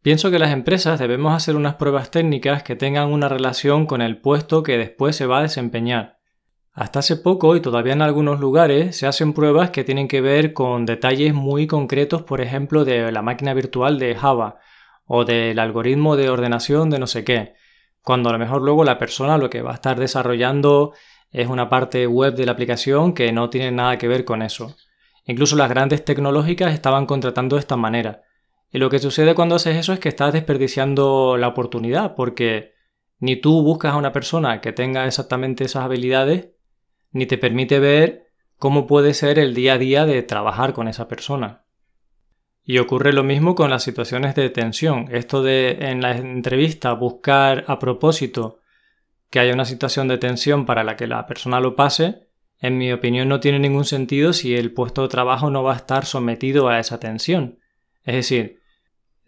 Pienso 0.01 0.31
que 0.31 0.39
las 0.39 0.51
empresas 0.51 0.99
debemos 0.99 1.35
hacer 1.35 1.55
unas 1.55 1.75
pruebas 1.75 2.11
técnicas 2.11 2.63
que 2.63 2.77
tengan 2.77 3.13
una 3.13 3.29
relación 3.29 3.85
con 3.85 4.01
el 4.01 4.23
puesto 4.23 4.63
que 4.63 4.79
después 4.79 5.17
se 5.17 5.27
va 5.27 5.41
a 5.41 5.43
desempeñar. 5.43 6.17
Hasta 6.73 7.01
hace 7.01 7.17
poco 7.17 7.55
y 7.55 7.61
todavía 7.61 7.93
en 7.93 8.01
algunos 8.01 8.41
lugares 8.41 8.97
se 8.97 9.07
hacen 9.07 9.35
pruebas 9.35 9.69
que 9.69 9.85
tienen 9.85 10.09
que 10.09 10.23
ver 10.23 10.55
con 10.55 10.87
detalles 10.87 11.35
muy 11.35 11.67
concretos, 11.67 12.23
por 12.23 12.41
ejemplo, 12.41 12.87
de 12.87 13.13
la 13.13 13.21
máquina 13.21 13.53
virtual 13.53 13.99
de 13.99 14.15
Java 14.15 14.61
o 15.05 15.27
del 15.27 15.59
algoritmo 15.59 16.17
de 16.17 16.31
ordenación 16.31 16.89
de 16.89 16.99
no 16.99 17.07
sé 17.07 17.23
qué 17.23 17.53
cuando 18.03 18.29
a 18.29 18.33
lo 18.33 18.39
mejor 18.39 18.63
luego 18.63 18.85
la 18.85 18.99
persona 18.99 19.39
lo 19.39 19.51
que 19.51 19.63
va 19.63 19.73
a 19.73 19.75
estar 19.75 19.99
desarrollando 19.99 20.93
es 21.31 21.49
una 21.49 21.69
parte 21.69 22.07
web 22.07 22.35
de 22.35 22.47
la 22.47 22.53
aplicación 22.53 23.15
que 23.15 23.33
no 23.33 23.49
tiene 23.49 23.71
nada 23.71 23.97
que 23.99 24.09
ver 24.09 24.25
con 24.25 24.43
eso. 24.43 24.77
Incluso 25.25 25.57
las 25.57 25.71
grandes 25.71 26.05
tecnológicas 26.05 26.75
estaban 26.75 27.07
contratando 27.07 27.57
de 27.57 27.61
esta 27.61 27.77
manera. 27.77 28.23
Y 28.71 28.79
lo 28.79 28.91
que 28.91 28.99
sucede 28.99 29.35
cuando 29.35 29.55
haces 29.55 29.77
eso 29.77 29.93
es 29.93 30.01
que 30.01 30.09
estás 30.09 30.33
desperdiciando 30.33 31.37
la 31.37 31.49
oportunidad, 31.49 32.15
porque 32.15 32.73
ni 33.19 33.37
tú 33.37 33.63
buscas 33.63 33.95
a 33.95 33.97
una 33.97 34.13
persona 34.13 34.61
que 34.61 34.73
tenga 34.73 35.07
exactamente 35.07 35.65
esas 35.65 35.85
habilidades, 35.85 36.49
ni 37.13 37.27
te 37.27 37.39
permite 37.39 37.79
ver 37.79 38.27
cómo 38.57 38.87
puede 38.87 39.15
ser 39.15 39.39
el 39.39 39.55
día 39.55 39.75
a 39.75 39.79
día 39.79 40.07
de 40.07 40.23
trabajar 40.23 40.73
con 40.73 40.89
esa 40.89 41.07
persona. 41.07 41.65
Y 42.65 42.79
ocurre 42.79 43.13
lo 43.13 43.25
mismo 43.25 43.55
con 43.55 43.71
las 43.71 43.83
situaciones 43.83 44.35
de 44.35 44.51
tensión. 44.51 45.09
Esto 45.11 45.43
de 45.43 45.79
en 45.81 46.01
la 46.01 46.17
entrevista 46.17 46.93
buscar 46.93 47.65
a 47.67 47.79
propósito 47.79 48.61
que 49.31 49.41
haya 49.41 49.55
una 49.55 49.65
situación 49.65 50.09
de 50.09 50.19
tensión 50.19 50.67
para 50.67 50.85
la 50.85 50.97
que 50.97 51.07
la 51.07 51.27
persona 51.27 51.59
lo 51.59 51.75
pase, 51.75 52.29
en 52.61 52.79
mi 52.79 52.93
opinión 52.93 53.29
no 53.29 53.41
tiene 53.41 53.59
ningún 53.59 53.85
sentido 53.85 54.33
si 54.33 54.55
el 54.55 54.73
puesto 54.73 55.03
de 55.03 55.09
trabajo 55.09 55.51
no 55.51 55.65
va 55.65 55.73
a 55.73 55.77
estar 55.77 56.05
sometido 56.05 56.69
a 56.69 56.79
esa 56.79 57.01
tensión. 57.01 57.59
Es 58.05 58.15
decir, 58.15 58.61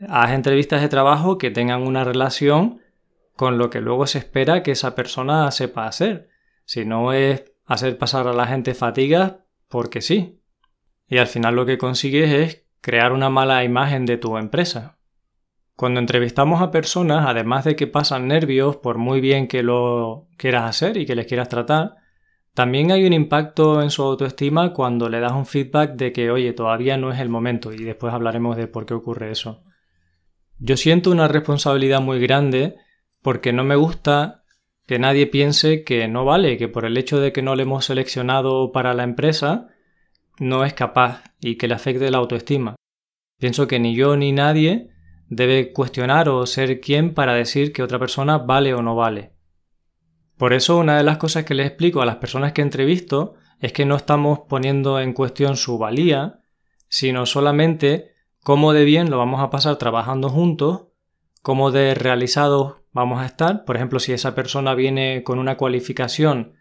haz 0.08 0.32
entrevistas 0.32 0.82
de 0.82 0.88
trabajo 0.88 1.38
que 1.38 1.50
tengan 1.50 1.82
una 1.82 2.04
relación 2.04 2.80
con 3.34 3.58
lo 3.58 3.70
que 3.70 3.80
luego 3.80 4.06
se 4.06 4.18
espera 4.18 4.62
que 4.62 4.72
esa 4.72 4.94
persona 4.94 5.50
sepa 5.50 5.86
hacer. 5.86 6.28
Si 6.64 6.84
no 6.84 7.12
es 7.12 7.44
hacer 7.66 7.98
pasar 7.98 8.28
a 8.28 8.32
la 8.32 8.46
gente 8.46 8.74
fatiga 8.74 9.44
porque 9.68 10.00
sí. 10.00 10.40
Y 11.08 11.18
al 11.18 11.26
final 11.26 11.56
lo 11.56 11.66
que 11.66 11.78
consigues 11.78 12.30
es 12.32 12.63
crear 12.84 13.14
una 13.14 13.30
mala 13.30 13.64
imagen 13.64 14.04
de 14.04 14.18
tu 14.18 14.36
empresa. 14.36 14.98
Cuando 15.74 16.00
entrevistamos 16.00 16.60
a 16.60 16.70
personas, 16.70 17.24
además 17.26 17.64
de 17.64 17.76
que 17.76 17.86
pasan 17.86 18.28
nervios 18.28 18.76
por 18.76 18.98
muy 18.98 19.22
bien 19.22 19.48
que 19.48 19.62
lo 19.62 20.28
quieras 20.36 20.64
hacer 20.64 20.98
y 20.98 21.06
que 21.06 21.14
les 21.14 21.24
quieras 21.24 21.48
tratar, 21.48 21.94
también 22.52 22.92
hay 22.92 23.06
un 23.06 23.14
impacto 23.14 23.80
en 23.80 23.88
su 23.88 24.02
autoestima 24.02 24.74
cuando 24.74 25.08
le 25.08 25.20
das 25.20 25.32
un 25.32 25.46
feedback 25.46 25.94
de 25.94 26.12
que, 26.12 26.30
oye, 26.30 26.52
todavía 26.52 26.98
no 26.98 27.10
es 27.10 27.20
el 27.20 27.30
momento 27.30 27.72
y 27.72 27.82
después 27.84 28.12
hablaremos 28.12 28.54
de 28.54 28.66
por 28.66 28.84
qué 28.84 28.92
ocurre 28.92 29.30
eso. 29.30 29.62
Yo 30.58 30.76
siento 30.76 31.10
una 31.10 31.26
responsabilidad 31.26 32.02
muy 32.02 32.20
grande 32.20 32.76
porque 33.22 33.54
no 33.54 33.64
me 33.64 33.76
gusta 33.76 34.44
que 34.86 34.98
nadie 34.98 35.26
piense 35.26 35.84
que 35.84 36.06
no 36.06 36.26
vale, 36.26 36.58
que 36.58 36.68
por 36.68 36.84
el 36.84 36.98
hecho 36.98 37.18
de 37.18 37.32
que 37.32 37.40
no 37.40 37.56
le 37.56 37.62
hemos 37.62 37.86
seleccionado 37.86 38.72
para 38.72 38.92
la 38.92 39.04
empresa, 39.04 39.68
no 40.38 40.64
es 40.64 40.74
capaz 40.74 41.22
y 41.40 41.56
que 41.56 41.68
le 41.68 41.74
afecte 41.74 42.10
la 42.10 42.18
autoestima. 42.18 42.76
Pienso 43.38 43.66
que 43.66 43.78
ni 43.78 43.94
yo 43.94 44.16
ni 44.16 44.32
nadie 44.32 44.90
debe 45.28 45.72
cuestionar 45.72 46.28
o 46.28 46.46
ser 46.46 46.80
quien 46.80 47.14
para 47.14 47.34
decir 47.34 47.72
que 47.72 47.82
otra 47.82 47.98
persona 47.98 48.38
vale 48.38 48.74
o 48.74 48.82
no 48.82 48.94
vale. 48.94 49.32
Por 50.36 50.52
eso 50.52 50.78
una 50.78 50.96
de 50.96 51.04
las 51.04 51.18
cosas 51.18 51.44
que 51.44 51.54
les 51.54 51.66
explico 51.66 52.02
a 52.02 52.06
las 52.06 52.16
personas 52.16 52.52
que 52.52 52.62
entrevisto 52.62 53.34
es 53.60 53.72
que 53.72 53.86
no 53.86 53.96
estamos 53.96 54.40
poniendo 54.48 55.00
en 55.00 55.12
cuestión 55.12 55.56
su 55.56 55.78
valía, 55.78 56.40
sino 56.88 57.26
solamente 57.26 58.12
cómo 58.42 58.72
de 58.72 58.84
bien 58.84 59.10
lo 59.10 59.18
vamos 59.18 59.40
a 59.40 59.50
pasar 59.50 59.76
trabajando 59.76 60.28
juntos, 60.28 60.88
cómo 61.40 61.70
de 61.70 61.94
realizados 61.94 62.82
vamos 62.92 63.20
a 63.20 63.26
estar. 63.26 63.64
Por 63.64 63.76
ejemplo, 63.76 64.00
si 64.00 64.12
esa 64.12 64.34
persona 64.34 64.74
viene 64.74 65.22
con 65.22 65.38
una 65.38 65.56
cualificación, 65.56 66.54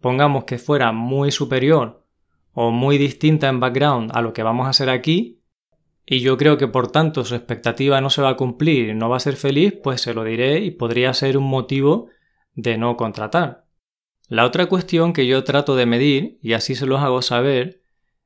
pongamos 0.00 0.44
que 0.44 0.58
fuera 0.58 0.92
muy 0.92 1.30
superior 1.30 1.99
o 2.62 2.70
muy 2.70 2.98
distinta 2.98 3.48
en 3.48 3.58
background 3.58 4.10
a 4.12 4.20
lo 4.20 4.34
que 4.34 4.42
vamos 4.42 4.66
a 4.66 4.70
hacer 4.70 4.90
aquí, 4.90 5.42
y 6.04 6.20
yo 6.20 6.36
creo 6.36 6.58
que 6.58 6.68
por 6.68 6.92
tanto 6.92 7.24
su 7.24 7.34
expectativa 7.34 8.02
no 8.02 8.10
se 8.10 8.20
va 8.20 8.30
a 8.30 8.36
cumplir 8.36 8.94
no 8.94 9.08
va 9.08 9.16
a 9.16 9.20
ser 9.20 9.36
feliz, 9.36 9.74
pues 9.82 10.02
se 10.02 10.12
lo 10.12 10.24
diré 10.24 10.58
y 10.58 10.70
podría 10.70 11.14
ser 11.14 11.38
un 11.38 11.44
motivo 11.44 12.08
de 12.52 12.76
no 12.76 12.98
contratar. 12.98 13.64
La 14.28 14.44
otra 14.44 14.66
cuestión 14.66 15.14
que 15.14 15.26
yo 15.26 15.42
trato 15.42 15.74
de 15.74 15.86
medir, 15.86 16.38
y 16.42 16.52
así 16.52 16.74
se 16.74 16.84
los 16.84 17.00
hago 17.00 17.22
saber, 17.22 17.82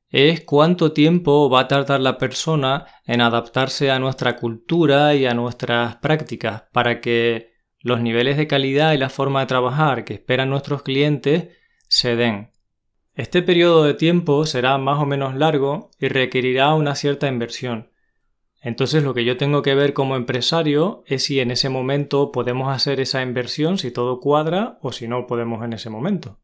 es 0.09 0.41
cuánto 0.41 0.91
tiempo 0.91 1.49
va 1.49 1.61
a 1.61 1.67
tardar 1.69 2.01
la 2.01 2.17
persona 2.17 2.87
en 3.05 3.21
adaptarse 3.21 3.89
a 3.89 3.99
nuestra 3.99 4.35
cultura 4.35 5.15
y 5.15 5.25
a 5.25 5.33
nuestras 5.33 5.95
prácticas 5.97 6.63
para 6.73 6.99
que 6.99 7.53
los 7.79 8.01
niveles 8.01 8.35
de 8.35 8.47
calidad 8.47 8.91
y 8.91 8.97
la 8.97 9.09
forma 9.09 9.39
de 9.39 9.45
trabajar 9.45 10.03
que 10.03 10.13
esperan 10.13 10.49
nuestros 10.49 10.83
clientes 10.83 11.49
se 11.87 12.17
den. 12.17 12.54
Este 13.15 13.41
periodo 13.41 13.85
de 13.85 13.93
tiempo 13.93 14.45
será 14.45 14.77
más 14.77 14.99
o 14.99 15.05
menos 15.05 15.35
largo 15.35 15.89
y 16.01 16.09
requerirá 16.09 16.73
una 16.75 16.95
cierta 16.95 17.29
inversión. 17.29 17.89
Entonces 18.61 19.03
lo 19.03 19.13
que 19.13 19.23
yo 19.23 19.37
tengo 19.37 19.61
que 19.61 19.73
ver 19.73 19.93
como 19.93 20.17
empresario 20.17 21.05
es 21.07 21.23
si 21.23 21.39
en 21.39 21.49
ese 21.49 21.69
momento 21.69 22.33
podemos 22.33 22.75
hacer 22.75 22.99
esa 22.99 23.21
inversión, 23.21 23.77
si 23.77 23.89
todo 23.89 24.19
cuadra 24.19 24.79
o 24.81 24.91
si 24.91 25.07
no 25.07 25.27
podemos 25.27 25.63
en 25.63 25.71
ese 25.71 25.89
momento. 25.89 26.39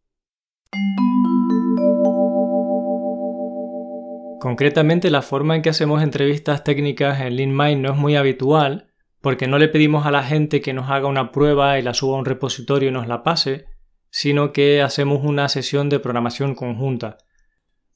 Concretamente 4.39 5.11
la 5.11 5.23
forma 5.23 5.57
en 5.57 5.63
que 5.63 5.71
hacemos 5.71 6.01
entrevistas 6.01 6.63
técnicas 6.63 7.19
en 7.19 7.35
LeanMind 7.35 7.81
no 7.81 7.91
es 7.91 7.97
muy 7.97 8.15
habitual 8.15 8.87
porque 9.19 9.45
no 9.45 9.59
le 9.59 9.67
pedimos 9.67 10.05
a 10.05 10.11
la 10.11 10.23
gente 10.23 10.61
que 10.61 10.71
nos 10.71 10.89
haga 10.89 11.09
una 11.09 11.33
prueba 11.33 11.77
y 11.77 11.81
la 11.81 11.93
suba 11.93 12.15
a 12.15 12.19
un 12.19 12.25
repositorio 12.25 12.87
y 12.87 12.93
nos 12.93 13.09
la 13.09 13.23
pase, 13.23 13.65
sino 14.11 14.51
que 14.51 14.81
hacemos 14.81 15.23
una 15.23 15.47
sesión 15.47 15.89
de 15.89 15.99
programación 15.99 16.53
conjunta. 16.53 17.17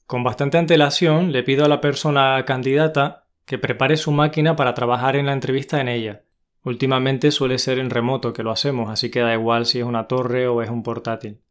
Con 0.06 0.24
bastante 0.24 0.56
antelación 0.56 1.30
le 1.30 1.42
pido 1.42 1.64
a 1.64 1.68
la 1.68 1.82
persona 1.82 2.42
candidata 2.46 3.28
que 3.44 3.58
prepare 3.58 3.96
su 3.96 4.10
máquina 4.10 4.56
para 4.56 4.74
trabajar 4.74 5.14
en 5.14 5.26
la 5.26 5.34
entrevista 5.34 5.80
en 5.80 5.88
ella. 5.88 6.22
Últimamente 6.64 7.30
suele 7.30 7.58
ser 7.58 7.78
en 7.78 7.90
remoto 7.90 8.32
que 8.32 8.42
lo 8.42 8.50
hacemos, 8.50 8.90
así 8.90 9.10
que 9.10 9.20
da 9.20 9.34
igual 9.34 9.66
si 9.66 9.78
es 9.78 9.84
una 9.84 10.08
torre 10.08 10.48
o 10.48 10.62
es 10.62 10.70
un 10.70 10.82
portátil. 10.82 11.42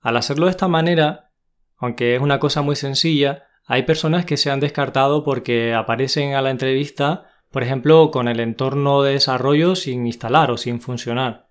Al 0.00 0.16
hacerlo 0.16 0.46
de 0.46 0.52
esta 0.52 0.68
manera, 0.68 1.30
aunque 1.76 2.16
es 2.16 2.20
una 2.20 2.40
cosa 2.40 2.62
muy 2.62 2.76
sencilla, 2.76 3.44
hay 3.66 3.82
personas 3.82 4.24
que 4.24 4.38
se 4.38 4.50
han 4.50 4.58
descartado 4.58 5.22
porque 5.22 5.74
aparecen 5.74 6.34
a 6.34 6.42
la 6.42 6.50
entrevista, 6.50 7.26
por 7.50 7.62
ejemplo, 7.62 8.10
con 8.10 8.26
el 8.26 8.40
entorno 8.40 9.02
de 9.02 9.12
desarrollo 9.12 9.76
sin 9.76 10.06
instalar 10.06 10.50
o 10.50 10.56
sin 10.56 10.80
funcionar 10.80 11.47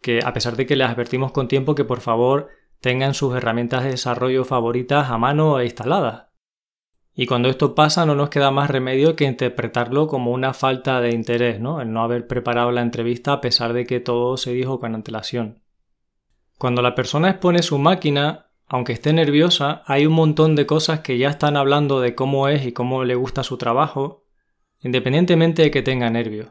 que 0.00 0.20
a 0.24 0.32
pesar 0.32 0.56
de 0.56 0.66
que 0.66 0.76
les 0.76 0.88
advertimos 0.88 1.32
con 1.32 1.48
tiempo 1.48 1.74
que 1.74 1.84
por 1.84 2.00
favor 2.00 2.48
tengan 2.80 3.14
sus 3.14 3.34
herramientas 3.34 3.84
de 3.84 3.90
desarrollo 3.90 4.44
favoritas 4.44 5.10
a 5.10 5.18
mano 5.18 5.58
e 5.58 5.64
instaladas. 5.64 6.28
Y 7.14 7.26
cuando 7.26 7.48
esto 7.48 7.74
pasa 7.74 8.06
no 8.06 8.14
nos 8.14 8.30
queda 8.30 8.52
más 8.52 8.70
remedio 8.70 9.16
que 9.16 9.24
interpretarlo 9.24 10.06
como 10.06 10.30
una 10.30 10.54
falta 10.54 11.00
de 11.00 11.10
interés, 11.10 11.58
¿no? 11.58 11.80
El 11.80 11.92
no 11.92 12.02
haber 12.02 12.28
preparado 12.28 12.70
la 12.70 12.80
entrevista 12.80 13.32
a 13.32 13.40
pesar 13.40 13.72
de 13.72 13.86
que 13.86 13.98
todo 13.98 14.36
se 14.36 14.52
dijo 14.52 14.78
con 14.78 14.94
antelación. 14.94 15.64
Cuando 16.58 16.80
la 16.80 16.94
persona 16.94 17.30
expone 17.30 17.62
su 17.62 17.78
máquina, 17.78 18.50
aunque 18.68 18.92
esté 18.92 19.12
nerviosa, 19.12 19.82
hay 19.86 20.06
un 20.06 20.12
montón 20.12 20.54
de 20.54 20.66
cosas 20.66 21.00
que 21.00 21.18
ya 21.18 21.30
están 21.30 21.56
hablando 21.56 22.00
de 22.00 22.14
cómo 22.14 22.48
es 22.48 22.64
y 22.66 22.72
cómo 22.72 23.02
le 23.02 23.16
gusta 23.16 23.42
su 23.42 23.56
trabajo, 23.56 24.24
independientemente 24.82 25.62
de 25.62 25.70
que 25.70 25.82
tenga 25.82 26.10
nervios. 26.10 26.50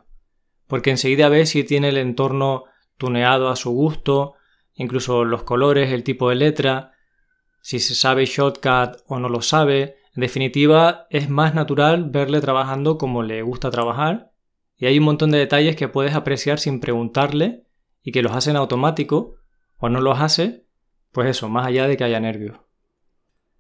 Porque 0.68 0.90
enseguida 0.90 1.30
ve 1.30 1.46
si 1.46 1.64
tiene 1.64 1.90
el 1.90 1.98
entorno 1.98 2.66
tuneado 2.98 3.50
a 3.50 3.56
su 3.56 3.72
gusto, 3.72 4.34
incluso 4.74 5.24
los 5.24 5.44
colores, 5.44 5.92
el 5.92 6.04
tipo 6.04 6.30
de 6.30 6.36
letra, 6.36 6.94
si 7.62 7.80
se 7.80 7.96
sabe 7.96 8.26
shortcut 8.26 9.02
o 9.08 9.20
no 9.20 9.30
lo 9.30 9.42
sabe. 9.42 9.98
En 10.16 10.22
definitiva, 10.22 11.08
es 11.10 11.30
más 11.30 11.54
natural 11.54 12.10
verle 12.10 12.42
trabajando 12.42 12.98
como 12.98 13.24
le 13.24 13.42
gusta 13.42 13.70
trabajar 13.70 14.32
y 14.78 14.86
hay 14.86 15.00
un 15.00 15.06
montón 15.06 15.32
de 15.32 15.40
detalles 15.40 15.76
que 15.76 15.88
puedes 15.88 16.14
apreciar 16.14 16.60
sin 16.60 16.80
preguntarle 16.80 17.66
y 18.04 18.12
que 18.12 18.22
los 18.22 18.32
hacen 18.32 18.56
automático 18.56 19.36
o 19.78 19.90
no 19.90 20.02
los 20.02 20.20
hace, 20.20 20.66
pues 21.12 21.30
eso, 21.30 21.50
más 21.50 21.66
allá 21.66 21.88
de 21.88 21.98
que 21.98 22.04
haya 22.04 22.20
nervios. 22.20 22.60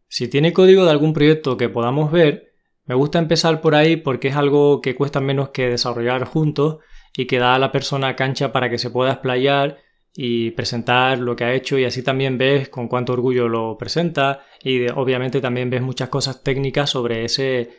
Si 0.08 0.28
tiene 0.28 0.54
código 0.54 0.86
de 0.86 0.91
algún 0.91 1.13
proyecto 1.13 1.58
que 1.58 1.69
podamos 1.69 2.12
ver, 2.12 2.54
me 2.86 2.95
gusta 2.95 3.19
empezar 3.19 3.60
por 3.62 3.76
ahí 3.76 3.97
porque 3.97 4.30
es 4.30 4.36
algo 4.36 4.80
que 4.80 4.95
cuesta 4.95 5.19
menos 5.19 5.50
que 5.50 5.67
desarrollar 5.67 6.23
juntos 6.23 6.78
y 7.17 7.25
que 7.25 7.39
da 7.39 7.56
a 7.56 7.60
la 7.60 7.71
persona 7.71 8.15
cancha 8.15 8.53
para 8.53 8.69
que 8.69 8.77
se 8.77 8.91
pueda 8.91 9.12
explayar 9.12 9.80
y 10.15 10.51
presentar 10.51 11.17
lo 11.17 11.36
que 11.36 11.43
ha 11.43 11.53
hecho 11.53 11.77
y 11.77 11.84
así 11.84 12.03
también 12.03 12.38
ves 12.38 12.69
con 12.69 12.88
cuánto 12.88 13.13
orgullo 13.13 13.49
lo 13.49 13.77
presenta 13.77 14.45
y 14.63 14.88
obviamente 14.89 15.41
también 15.41 15.71
ves 15.71 15.82
muchas 15.82 16.10
cosas 16.10 16.43
técnicas 16.43 16.91
sobre 16.91 17.25
ese 17.25 17.71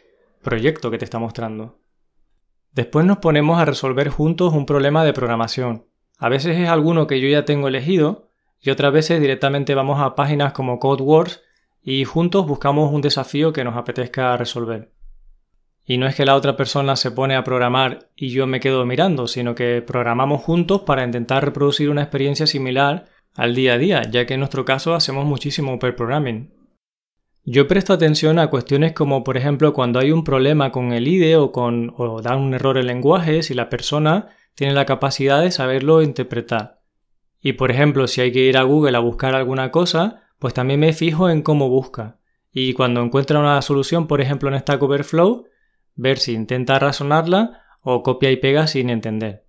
proyecto 0.42 0.90
que 0.90 0.98
te 0.98 1.05
está 1.05 1.20
mostrando. 1.20 1.79
Después 2.72 3.07
nos 3.07 3.18
ponemos 3.18 3.59
a 3.59 3.64
resolver 3.64 4.09
juntos 4.09 4.53
un 4.53 4.66
problema 4.66 5.05
de 5.05 5.12
programación. 5.12 5.87
A 6.18 6.29
veces 6.29 6.59
es 6.59 6.68
alguno 6.68 7.07
que 7.07 7.20
yo 7.20 7.29
ya 7.29 7.44
tengo 7.44 7.68
elegido 7.68 8.31
y 8.61 8.70
otras 8.70 8.92
veces 8.92 9.20
directamente 9.20 9.77
vamos 9.77 10.01
a 10.01 10.16
páginas 10.16 10.53
como 10.53 10.81
CodeWars 10.81 11.42
y 11.81 12.05
juntos 12.05 12.46
buscamos 12.46 12.92
un 12.92 13.03
desafío 13.03 13.53
que 13.53 13.62
nos 13.62 13.77
apetezca 13.77 14.37
resolver. 14.37 14.98
Y 15.90 15.96
no 15.96 16.07
es 16.07 16.14
que 16.14 16.27
la 16.27 16.37
otra 16.37 16.55
persona 16.55 16.96
se 16.96 17.11
pone 17.11 17.35
a 17.35 17.44
programar 17.44 18.11
y 18.14 18.29
yo 18.29 18.46
me 18.46 18.61
quedo 18.61 18.85
mirando, 18.85 19.27
sino 19.27 19.55
que 19.55 19.81
programamos 19.81 20.42
juntos 20.42 20.83
para 20.83 21.03
intentar 21.03 21.42
reproducir 21.42 21.88
una 21.88 22.03
experiencia 22.03 22.46
similar 22.46 23.07
al 23.35 23.55
día 23.55 23.72
a 23.72 23.79
día, 23.79 24.03
ya 24.03 24.27
que 24.27 24.35
en 24.35 24.40
nuestro 24.40 24.66
caso 24.66 24.94
hacemos 24.94 25.24
muchísimo 25.24 25.79
per 25.79 25.96
programming. 25.96 26.53
Yo 27.42 27.66
presto 27.66 27.94
atención 27.94 28.38
a 28.38 28.51
cuestiones 28.51 28.92
como, 28.92 29.24
por 29.24 29.38
ejemplo, 29.38 29.72
cuando 29.72 29.98
hay 29.98 30.12
un 30.12 30.24
problema 30.24 30.72
con 30.72 30.92
el 30.92 31.09
IDE 31.09 31.37
o, 31.37 31.53
con, 31.53 31.94
o 31.96 32.20
da 32.20 32.37
un 32.37 32.53
error 32.53 32.77
el 32.77 32.87
lenguaje, 32.87 33.42
si 33.42 33.55
la 33.55 33.70
persona 33.70 34.29
tiene 34.55 34.74
la 34.74 34.85
capacidad 34.85 35.40
de 35.40 35.51
saberlo 35.51 36.03
interpretar. 36.03 36.83
Y, 37.40 37.55
por 37.55 37.70
ejemplo, 37.70 38.09
si 38.09 38.20
hay 38.20 38.31
que 38.31 38.40
ir 38.40 38.59
a 38.59 38.62
Google 38.64 38.94
a 38.98 39.01
buscar 39.01 39.35
alguna 39.35 39.70
cosa, 39.70 40.24
pues 40.38 40.53
también 40.53 40.81
me 40.81 40.92
fijo 40.92 41.31
en 41.31 41.40
cómo 41.40 41.70
busca. 41.70 42.18
Y 42.53 42.74
cuando 42.74 43.01
encuentra 43.01 43.38
una 43.40 43.62
solución, 43.62 44.07
por 44.07 44.20
ejemplo, 44.20 44.51
en 44.51 44.59
Stack 44.59 44.83
Overflow, 44.83 45.46
ver 45.99 46.19
si 46.19 46.33
intenta 46.33 46.79
razonarla 46.79 47.63
o 47.83 48.03
copia 48.03 48.31
y 48.31 48.37
pega 48.37 48.67
sin 48.67 48.89
entender. 48.89 49.45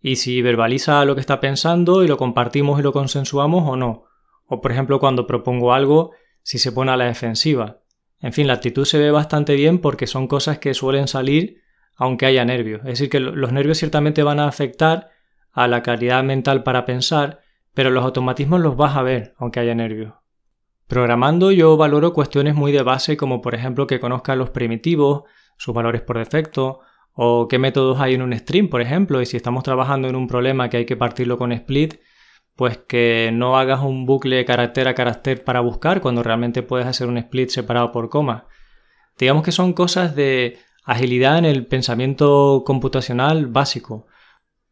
Y 0.00 0.16
si 0.16 0.40
verbaliza 0.42 1.04
lo 1.04 1.14
que 1.14 1.20
está 1.20 1.40
pensando 1.40 2.04
y 2.04 2.08
lo 2.08 2.16
compartimos 2.16 2.78
y 2.78 2.82
lo 2.82 2.92
consensuamos 2.92 3.68
o 3.68 3.76
no. 3.76 4.04
O 4.46 4.60
por 4.60 4.72
ejemplo 4.72 5.00
cuando 5.00 5.26
propongo 5.26 5.72
algo, 5.72 6.12
si 6.42 6.58
se 6.58 6.72
pone 6.72 6.92
a 6.92 6.96
la 6.96 7.06
defensiva. 7.06 7.80
En 8.20 8.32
fin, 8.32 8.46
la 8.46 8.54
actitud 8.54 8.84
se 8.84 8.98
ve 8.98 9.10
bastante 9.10 9.54
bien 9.54 9.80
porque 9.80 10.06
son 10.06 10.28
cosas 10.28 10.58
que 10.58 10.72
suelen 10.72 11.08
salir 11.08 11.62
aunque 11.96 12.26
haya 12.26 12.44
nervios. 12.44 12.80
Es 12.82 12.90
decir, 12.92 13.10
que 13.10 13.18
los 13.18 13.52
nervios 13.52 13.78
ciertamente 13.78 14.22
van 14.22 14.38
a 14.38 14.46
afectar 14.46 15.10
a 15.50 15.66
la 15.66 15.82
calidad 15.82 16.22
mental 16.22 16.62
para 16.62 16.84
pensar, 16.84 17.40
pero 17.74 17.90
los 17.90 18.04
automatismos 18.04 18.60
los 18.60 18.76
vas 18.76 18.96
a 18.96 19.02
ver 19.02 19.34
aunque 19.36 19.58
haya 19.58 19.74
nervios. 19.74 20.14
Programando 20.86 21.50
yo 21.50 21.76
valoro 21.76 22.12
cuestiones 22.12 22.54
muy 22.54 22.70
de 22.70 22.82
base 22.82 23.16
como 23.16 23.42
por 23.42 23.56
ejemplo 23.56 23.88
que 23.88 23.98
conozca 23.98 24.36
los 24.36 24.50
primitivos, 24.50 25.24
sus 25.58 25.74
valores 25.74 26.00
por 26.00 26.16
defecto, 26.16 26.80
o 27.12 27.48
qué 27.48 27.58
métodos 27.58 28.00
hay 28.00 28.14
en 28.14 28.22
un 28.22 28.32
stream, 28.32 28.68
por 28.68 28.80
ejemplo, 28.80 29.20
y 29.20 29.26
si 29.26 29.36
estamos 29.36 29.64
trabajando 29.64 30.08
en 30.08 30.16
un 30.16 30.28
problema 30.28 30.70
que 30.70 30.78
hay 30.78 30.86
que 30.86 30.96
partirlo 30.96 31.36
con 31.36 31.52
split, 31.52 31.96
pues 32.54 32.78
que 32.78 33.30
no 33.32 33.58
hagas 33.58 33.82
un 33.82 34.06
bucle 34.06 34.44
carácter 34.44 34.88
a 34.88 34.94
carácter 34.94 35.44
para 35.44 35.60
buscar 35.60 36.00
cuando 36.00 36.22
realmente 36.22 36.62
puedes 36.62 36.86
hacer 36.86 37.08
un 37.08 37.18
split 37.18 37.50
separado 37.50 37.92
por 37.92 38.08
coma. 38.08 38.46
Digamos 39.18 39.42
que 39.42 39.52
son 39.52 39.72
cosas 39.72 40.14
de 40.14 40.58
agilidad 40.84 41.38
en 41.38 41.44
el 41.44 41.66
pensamiento 41.66 42.62
computacional 42.64 43.46
básico. 43.46 44.06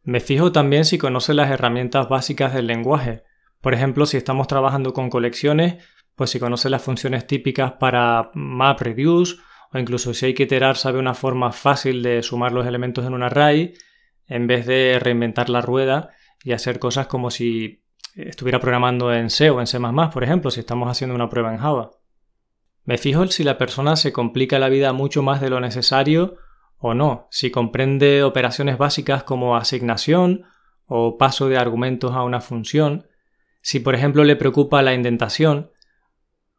Me 0.03 0.19
fijo 0.21 0.51
también 0.51 0.85
si 0.85 0.97
conoce 0.97 1.33
las 1.33 1.51
herramientas 1.51 2.09
básicas 2.09 2.53
del 2.53 2.67
lenguaje. 2.67 3.23
Por 3.61 3.73
ejemplo, 3.73 4.05
si 4.05 4.17
estamos 4.17 4.47
trabajando 4.47 4.93
con 4.93 5.09
colecciones, 5.09 5.83
pues 6.15 6.29
si 6.29 6.39
conoce 6.39 6.69
las 6.69 6.81
funciones 6.81 7.27
típicas 7.27 7.73
para 7.73 8.31
MapReduce 8.33 9.35
o 9.73 9.77
incluso 9.77 10.13
si 10.13 10.27
hay 10.27 10.33
que 10.33 10.43
iterar 10.43 10.77
sabe 10.77 10.99
una 10.99 11.13
forma 11.13 11.51
fácil 11.51 12.03
de 12.03 12.23
sumar 12.23 12.51
los 12.51 12.65
elementos 12.65 13.05
en 13.05 13.13
un 13.13 13.23
array 13.23 13.73
en 14.27 14.47
vez 14.47 14.65
de 14.65 14.99
reinventar 14.99 15.49
la 15.49 15.61
rueda 15.61 16.11
y 16.43 16.51
hacer 16.51 16.79
cosas 16.79 17.07
como 17.07 17.31
si 17.31 17.83
estuviera 18.15 18.59
programando 18.59 19.13
en 19.13 19.29
C 19.29 19.49
o 19.49 19.59
en 19.59 19.67
C++, 19.67 19.79
por 19.79 20.23
ejemplo, 20.23 20.51
si 20.51 20.59
estamos 20.59 20.89
haciendo 20.89 21.15
una 21.15 21.29
prueba 21.29 21.53
en 21.53 21.59
Java. 21.59 21.91
Me 22.83 22.97
fijo 22.97 23.25
si 23.27 23.43
la 23.43 23.57
persona 23.57 23.95
se 23.95 24.13
complica 24.13 24.59
la 24.59 24.69
vida 24.69 24.93
mucho 24.93 25.21
más 25.21 25.41
de 25.41 25.49
lo 25.49 25.59
necesario 25.59 26.37
o 26.77 26.93
no, 26.93 27.27
si 27.31 27.51
comprende 27.51 28.23
operaciones 28.23 28.77
básicas 28.77 29.23
como 29.23 29.55
asignación 29.55 30.45
o 30.85 31.17
paso 31.17 31.49
de 31.49 31.57
argumentos 31.57 32.15
a 32.15 32.23
una 32.23 32.39
función, 32.39 33.07
si 33.61 33.79
por 33.79 33.95
ejemplo 33.95 34.23
le 34.23 34.35
preocupa 34.35 34.81
la 34.81 34.93
indentación, 34.93 35.71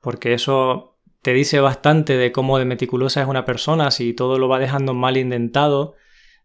porque 0.01 0.35
eso 0.35 0.98
te 1.23 1.33
dice 1.33 1.61
bastante 1.61 2.17
de 2.17 2.33
cómo 2.33 2.59
de 2.59 2.65
meticulosa 2.65 3.23
es 3.23 3.29
una 3.29 3.45
persona, 3.45 3.91
si 3.91 4.13
todo 4.13 4.39
lo 4.39 4.49
va 4.49 4.59
dejando 4.59 4.95
mal 4.95 5.17
indentado, 5.17 5.95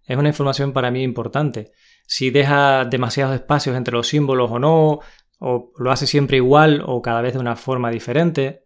es 0.05 0.17
una 0.17 0.29
información 0.29 0.73
para 0.73 0.91
mí 0.91 1.03
importante. 1.03 1.71
Si 2.05 2.29
deja 2.29 2.85
demasiados 2.85 3.35
espacios 3.35 3.75
entre 3.77 3.93
los 3.93 4.07
símbolos 4.07 4.51
o 4.51 4.59
no, 4.59 4.99
o 5.45 5.71
lo 5.77 5.91
hace 5.91 6.07
siempre 6.07 6.37
igual 6.37 6.83
o 6.85 7.01
cada 7.01 7.21
vez 7.21 7.33
de 7.33 7.39
una 7.39 7.57
forma 7.57 7.91
diferente. 7.91 8.63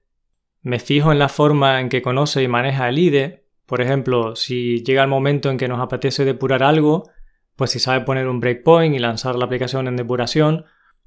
Me 0.62 0.80
fijo 0.80 1.12
en 1.12 1.18
la 1.18 1.28
forma 1.28 1.80
en 1.80 1.90
que 1.90 2.04
conoce 2.04 2.44
y 2.44 2.48
maneja 2.48 2.88
el 2.88 3.00
IDE. 3.00 3.48
Por 3.66 3.82
ejemplo, 3.82 4.36
si 4.36 4.84
llega 4.84 5.02
el 5.02 5.10
momento 5.10 5.50
en 5.50 5.58
que 5.58 5.68
nos 5.68 5.80
apetece 5.80 6.24
depurar 6.24 6.62
algo, 6.62 7.10
pues 7.56 7.72
si 7.72 7.80
sabe 7.80 8.06
poner 8.06 8.28
un 8.28 8.40
breakpoint 8.40 8.96
y 8.96 9.00
lanzar 9.00 9.36
la 9.36 9.46
aplicación 9.46 9.88
en 9.88 9.96
depuración, 9.96 10.66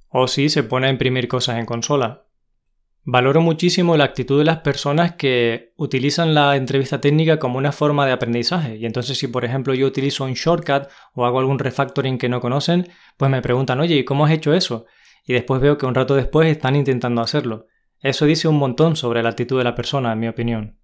o 0.09 0.27
si 0.27 0.49
se 0.49 0.65
pone 0.65 0.89
a 0.89 0.91
imprimir 0.91 1.29
cosas 1.29 1.59
en 1.59 1.67
consola. 1.67 2.27
Valoro 3.05 3.41
muchísimo 3.41 3.97
la 3.97 4.05
actitud 4.05 4.39
de 4.39 4.45
las 4.45 4.59
personas 4.59 5.15
que 5.15 5.73
utilizan 5.77 6.35
la 6.35 6.55
entrevista 6.57 7.01
técnica 7.01 7.39
como 7.39 7.57
una 7.57 7.73
forma 7.73 8.05
de 8.05 8.13
aprendizaje. 8.13 8.77
Y 8.77 8.85
entonces 8.85 9.17
si 9.17 9.27
por 9.27 9.45
ejemplo 9.45 9.73
yo 9.73 9.87
utilizo 9.87 10.25
un 10.25 10.35
shortcut 10.35 10.89
o 11.15 11.25
hago 11.25 11.39
algún 11.39 11.59
refactoring 11.59 12.19
que 12.19 12.29
no 12.29 12.41
conocen, 12.41 12.89
pues 13.17 13.31
me 13.31 13.41
preguntan, 13.41 13.81
oye, 13.81 13.97
¿y 13.97 14.05
cómo 14.05 14.27
has 14.27 14.33
hecho 14.33 14.53
eso? 14.53 14.85
Y 15.27 15.33
después 15.33 15.63
veo 15.63 15.79
que 15.79 15.87
un 15.87 15.95
rato 15.95 16.15
después 16.15 16.49
están 16.49 16.77
intentando 16.77 17.23
hacerlo. 17.23 17.67
Eso 18.01 18.27
dice 18.27 18.49
un 18.49 18.59
montón 18.59 18.97
sobre 18.97 19.23
la 19.23 19.31
actitud 19.31 19.59
de 19.59 19.65
la 19.65 19.75
persona, 19.75 20.13
en 20.13 20.19
mi 20.19 20.29
opinión. 20.29 20.79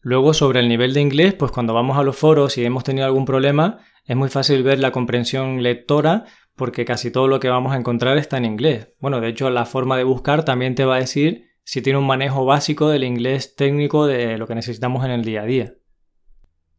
Luego 0.00 0.34
sobre 0.34 0.60
el 0.60 0.68
nivel 0.68 0.94
de 0.94 1.00
inglés, 1.00 1.34
pues 1.34 1.52
cuando 1.52 1.72
vamos 1.74 1.96
a 1.96 2.02
los 2.02 2.16
foros 2.16 2.58
y 2.58 2.64
hemos 2.64 2.84
tenido 2.84 3.06
algún 3.06 3.24
problema, 3.24 3.78
es 4.04 4.16
muy 4.16 4.28
fácil 4.28 4.62
ver 4.64 4.80
la 4.80 4.90
comprensión 4.90 5.62
lectora 5.62 6.24
porque 6.56 6.84
casi 6.84 7.10
todo 7.10 7.28
lo 7.28 7.40
que 7.40 7.48
vamos 7.48 7.72
a 7.72 7.76
encontrar 7.76 8.18
está 8.18 8.36
en 8.36 8.44
inglés. 8.44 8.88
Bueno, 9.00 9.20
de 9.20 9.28
hecho 9.28 9.50
la 9.50 9.64
forma 9.64 9.96
de 9.96 10.04
buscar 10.04 10.44
también 10.44 10.74
te 10.74 10.84
va 10.84 10.96
a 10.96 11.00
decir 11.00 11.50
si 11.64 11.82
tiene 11.82 11.98
un 11.98 12.06
manejo 12.06 12.44
básico 12.44 12.88
del 12.88 13.04
inglés 13.04 13.54
técnico 13.56 14.06
de 14.06 14.36
lo 14.38 14.46
que 14.46 14.54
necesitamos 14.54 15.04
en 15.04 15.12
el 15.12 15.24
día 15.24 15.42
a 15.42 15.46
día. 15.46 15.74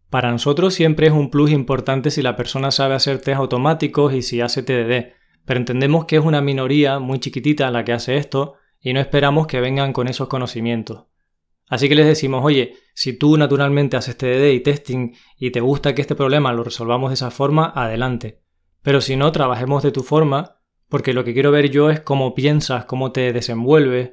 Para 0.09 0.31
nosotros 0.31 0.73
siempre 0.75 1.07
es 1.07 1.13
un 1.13 1.31
plus 1.31 1.49
importante 1.51 2.12
si 2.12 2.21
la 2.21 2.36
persona 2.36 2.69
sabe 2.69 2.93
hacer 2.93 3.19
test 3.19 3.38
automáticos 3.38 4.13
y 4.13 4.21
si 4.21 4.41
hace 4.41 4.62
TDD, 4.62 5.13
pero 5.45 5.59
entendemos 5.59 6.05
que 6.05 6.17
es 6.17 6.23
una 6.23 6.41
minoría 6.41 6.99
muy 6.99 7.19
chiquitita 7.19 7.71
la 7.71 7.83
que 7.83 7.93
hace 7.93 8.17
esto 8.17 8.55
y 8.79 8.93
no 8.93 8.99
esperamos 8.99 9.47
que 9.47 9.59
vengan 9.59 9.91
con 9.91 10.07
esos 10.07 10.27
conocimientos. 10.27 11.05
Así 11.67 11.89
que 11.89 11.95
les 11.95 12.05
decimos, 12.05 12.45
oye, 12.45 12.75
si 12.93 13.17
tú 13.17 13.38
naturalmente 13.38 13.97
haces 13.97 14.17
TDD 14.17 14.51
y 14.51 14.59
testing 14.59 15.13
y 15.39 15.49
te 15.49 15.62
gusta 15.62 15.95
que 15.95 16.01
este 16.01 16.13
problema 16.13 16.53
lo 16.53 16.63
resolvamos 16.63 17.09
de 17.09 17.15
esa 17.15 17.31
forma, 17.31 17.71
adelante. 17.73 18.42
Pero 18.84 19.02
si 19.02 19.15
no, 19.15 19.32
trabajemos 19.32 19.82
de 19.82 19.91
tu 19.91 20.04
forma, 20.04 20.60
porque 20.89 21.13
lo 21.13 21.24
que 21.24 21.34
quiero 21.34 21.52
ver 21.52 21.72
yo 21.72 21.89
es 21.89 22.02
cómo 22.02 22.36
piensas, 22.36 22.86
cómo 22.86 23.12
te 23.12 23.34
desenvuelves 23.34 24.12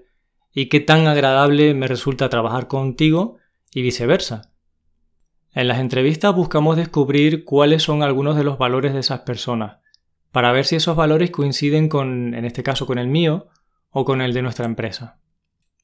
y 0.53 0.67
qué 0.69 0.81
tan 0.81 1.07
agradable 1.07 1.75
me 1.75 1.87
resulta 1.87 2.29
trabajar 2.29 2.69
contigo 2.69 3.37
y 3.75 3.83
viceversa. 3.83 4.53
En 5.53 5.67
las 5.67 5.81
entrevistas 5.81 6.35
buscamos 6.35 6.77
descubrir 6.77 7.45
cuáles 7.45 7.83
son 7.83 8.03
algunos 8.05 8.37
de 8.37 8.45
los 8.45 8.57
valores 8.57 8.93
de 8.95 9.01
esas 9.01 9.21
personas, 9.21 9.79
para 10.31 10.53
ver 10.53 10.65
si 10.65 10.77
esos 10.77 10.95
valores 10.95 11.33
coinciden 11.33 11.89
con, 11.89 12.35
en 12.35 12.45
este 12.45 12.63
caso, 12.63 12.87
con 12.87 12.99
el 12.99 13.09
mío 13.09 13.49
o 13.91 14.05
con 14.05 14.23
el 14.23 14.33
de 14.33 14.43
nuestra 14.43 14.67
empresa. 14.67 15.21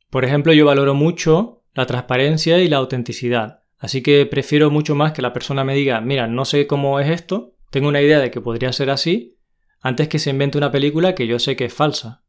Por 0.08 0.24
ejemplo, 0.24 0.52
yo 0.52 0.64
valoro 0.64 0.94
mucho 0.94 1.64
la 1.74 1.86
transparencia 1.86 2.60
y 2.60 2.68
la 2.68 2.76
autenticidad, 2.76 3.64
así 3.78 4.02
que 4.02 4.24
prefiero 4.24 4.70
mucho 4.70 4.94
más 4.94 5.12
que 5.12 5.22
la 5.22 5.32
persona 5.32 5.64
me 5.64 5.74
diga, 5.74 6.00
mira, 6.00 6.28
no 6.28 6.44
sé 6.44 6.68
cómo 6.68 7.00
es 7.00 7.10
esto, 7.10 7.55
tengo 7.70 7.88
una 7.88 8.02
idea 8.02 8.20
de 8.20 8.30
que 8.30 8.40
podría 8.40 8.72
ser 8.72 8.90
así, 8.90 9.38
antes 9.80 10.08
que 10.08 10.18
se 10.18 10.30
invente 10.30 10.58
una 10.58 10.72
película 10.72 11.14
que 11.14 11.26
yo 11.26 11.38
sé 11.38 11.56
que 11.56 11.66
es 11.66 11.74
falsa. 11.74 12.24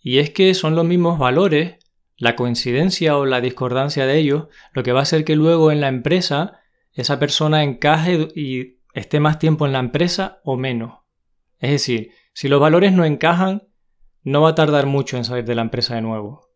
Y 0.00 0.18
es 0.18 0.30
que 0.30 0.54
son 0.54 0.76
los 0.76 0.84
mismos 0.84 1.18
valores, 1.18 1.78
la 2.16 2.36
coincidencia 2.36 3.16
o 3.16 3.26
la 3.26 3.40
discordancia 3.40 4.06
de 4.06 4.18
ellos, 4.18 4.48
lo 4.72 4.82
que 4.82 4.92
va 4.92 5.00
a 5.00 5.02
hacer 5.04 5.24
que 5.24 5.36
luego 5.36 5.72
en 5.72 5.80
la 5.80 5.88
empresa 5.88 6.60
esa 6.92 7.18
persona 7.18 7.64
encaje 7.64 8.28
y 8.34 8.78
esté 8.94 9.18
más 9.18 9.38
tiempo 9.38 9.66
en 9.66 9.72
la 9.72 9.80
empresa 9.80 10.40
o 10.44 10.56
menos. 10.56 11.00
Es 11.58 11.70
decir, 11.70 12.12
si 12.32 12.48
los 12.48 12.60
valores 12.60 12.92
no 12.92 13.04
encajan, 13.04 13.68
no 14.22 14.42
va 14.42 14.50
a 14.50 14.54
tardar 14.54 14.86
mucho 14.86 15.16
en 15.16 15.24
salir 15.24 15.44
de 15.44 15.54
la 15.54 15.62
empresa 15.62 15.96
de 15.96 16.02
nuevo. 16.02 16.48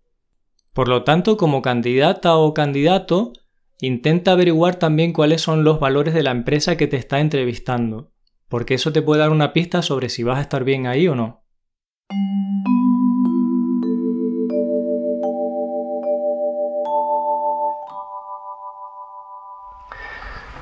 Por 0.72 0.88
lo 0.88 1.02
tanto, 1.02 1.36
como 1.36 1.60
candidata 1.60 2.36
o 2.36 2.54
candidato, 2.54 3.32
Intenta 3.80 4.32
averiguar 4.32 4.74
también 4.74 5.12
cuáles 5.12 5.40
son 5.40 5.62
los 5.62 5.78
valores 5.78 6.12
de 6.12 6.24
la 6.24 6.32
empresa 6.32 6.76
que 6.76 6.88
te 6.88 6.96
está 6.96 7.20
entrevistando, 7.20 8.10
porque 8.48 8.74
eso 8.74 8.92
te 8.92 9.02
puede 9.02 9.20
dar 9.20 9.30
una 9.30 9.52
pista 9.52 9.82
sobre 9.82 10.08
si 10.08 10.24
vas 10.24 10.38
a 10.38 10.40
estar 10.40 10.64
bien 10.64 10.88
ahí 10.88 11.06
o 11.06 11.14
no. 11.14 11.44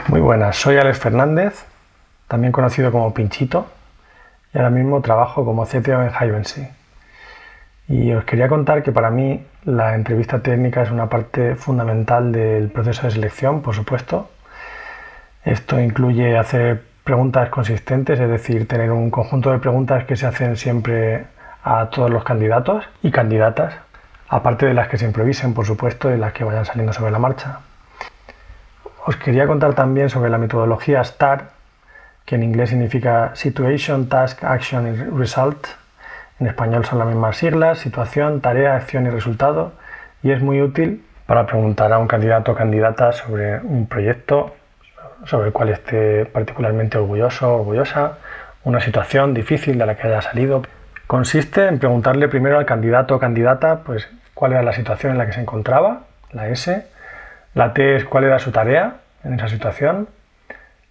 Muy 0.08 0.20
buenas, 0.20 0.58
soy 0.58 0.76
Alex 0.76 0.98
Fernández, 0.98 1.64
también 2.28 2.52
conocido 2.52 2.92
como 2.92 3.14
Pinchito, 3.14 3.66
y 4.52 4.58
ahora 4.58 4.68
mismo 4.68 5.00
trabajo 5.00 5.42
como 5.42 5.64
CTO 5.64 6.02
en 6.02 6.10
Hivency. 6.10 6.68
Y 7.88 8.12
os 8.12 8.24
quería 8.24 8.48
contar 8.48 8.82
que 8.82 8.90
para 8.90 9.10
mí 9.10 9.44
la 9.64 9.94
entrevista 9.94 10.40
técnica 10.40 10.82
es 10.82 10.90
una 10.90 11.08
parte 11.08 11.54
fundamental 11.54 12.32
del 12.32 12.68
proceso 12.70 13.02
de 13.02 13.12
selección, 13.12 13.62
por 13.62 13.74
supuesto. 13.74 14.28
Esto 15.44 15.78
incluye 15.78 16.36
hacer 16.36 16.82
preguntas 17.04 17.48
consistentes, 17.50 18.18
es 18.18 18.28
decir, 18.28 18.66
tener 18.66 18.90
un 18.90 19.10
conjunto 19.10 19.52
de 19.52 19.60
preguntas 19.60 20.04
que 20.04 20.16
se 20.16 20.26
hacen 20.26 20.56
siempre 20.56 21.26
a 21.62 21.86
todos 21.86 22.10
los 22.10 22.24
candidatos 22.24 22.84
y 23.02 23.12
candidatas, 23.12 23.74
aparte 24.28 24.66
de 24.66 24.74
las 24.74 24.88
que 24.88 24.98
se 24.98 25.04
improvisen, 25.04 25.54
por 25.54 25.64
supuesto, 25.64 26.12
y 26.12 26.18
las 26.18 26.32
que 26.32 26.42
vayan 26.42 26.64
saliendo 26.64 26.92
sobre 26.92 27.12
la 27.12 27.20
marcha. 27.20 27.60
Os 29.04 29.16
quería 29.16 29.46
contar 29.46 29.74
también 29.74 30.10
sobre 30.10 30.30
la 30.30 30.38
metodología 30.38 31.04
STAR, 31.04 31.50
que 32.24 32.34
en 32.34 32.42
inglés 32.42 32.70
significa 32.70 33.30
Situation, 33.36 34.08
Task, 34.08 34.42
Action 34.42 34.88
y 34.88 35.16
Result, 35.16 35.64
en 36.38 36.46
español 36.46 36.84
son 36.84 36.98
las 36.98 37.08
mismas 37.08 37.36
siglas, 37.36 37.78
situación, 37.78 38.40
tarea, 38.40 38.76
acción 38.76 39.06
y 39.06 39.10
resultado, 39.10 39.72
y 40.22 40.32
es 40.32 40.42
muy 40.42 40.60
útil 40.60 41.04
para 41.26 41.46
preguntar 41.46 41.92
a 41.92 41.98
un 41.98 42.06
candidato 42.06 42.52
o 42.52 42.54
candidata 42.54 43.12
sobre 43.12 43.58
un 43.60 43.86
proyecto 43.86 44.54
sobre 45.24 45.48
el 45.48 45.52
cual 45.52 45.70
esté 45.70 46.26
particularmente 46.26 46.98
orgulloso 46.98 47.50
o 47.50 47.60
orgullosa, 47.60 48.18
una 48.64 48.80
situación 48.80 49.34
difícil 49.34 49.78
de 49.78 49.86
la 49.86 49.96
que 49.96 50.06
haya 50.06 50.22
salido. 50.22 50.62
Consiste 51.06 51.66
en 51.66 51.78
preguntarle 51.78 52.28
primero 52.28 52.58
al 52.58 52.66
candidato 52.66 53.16
o 53.16 53.18
candidata 53.18 53.80
pues, 53.84 54.08
cuál 54.34 54.52
era 54.52 54.62
la 54.62 54.72
situación 54.72 55.12
en 55.12 55.18
la 55.18 55.26
que 55.26 55.32
se 55.32 55.40
encontraba, 55.40 56.02
la 56.32 56.48
S, 56.48 56.86
la 57.54 57.72
T 57.72 57.96
es 57.96 58.04
cuál 58.04 58.24
era 58.24 58.38
su 58.38 58.50
tarea 58.50 58.96
en 59.24 59.34
esa 59.34 59.48
situación, 59.48 60.08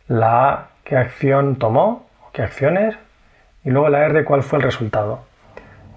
la 0.07 0.49
A 0.49 0.67
qué 0.83 0.97
acción 0.97 1.57
tomó, 1.57 2.07
qué 2.31 2.43
acciones, 2.43 2.95
y 3.63 3.71
luego 3.71 3.89
la 3.89 4.05
R 4.05 4.23
cuál 4.23 4.43
fue 4.43 4.59
el 4.59 4.63
resultado. 4.63 5.23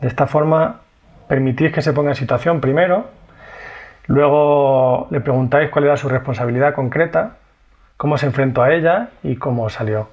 De 0.01 0.09
esta 0.09 0.27
forma 0.27 0.81
permitís 1.29 1.73
que 1.73 1.83
se 1.83 1.93
ponga 1.93 2.11
en 2.11 2.17
situación 2.17 2.61
primero, 2.61 3.07
luego 4.07 5.09
le 5.11 5.21
preguntáis 5.21 5.71
cuál 5.71 5.85
era 5.85 5.97
su 5.97 6.09
responsabilidad 6.09 6.75
concreta, 6.75 7.37
cómo 7.97 8.17
se 8.17 8.27
enfrentó 8.27 8.63
a 8.63 8.73
ella 8.73 9.09
y 9.23 9.37
cómo 9.37 9.69
salió. 9.69 10.09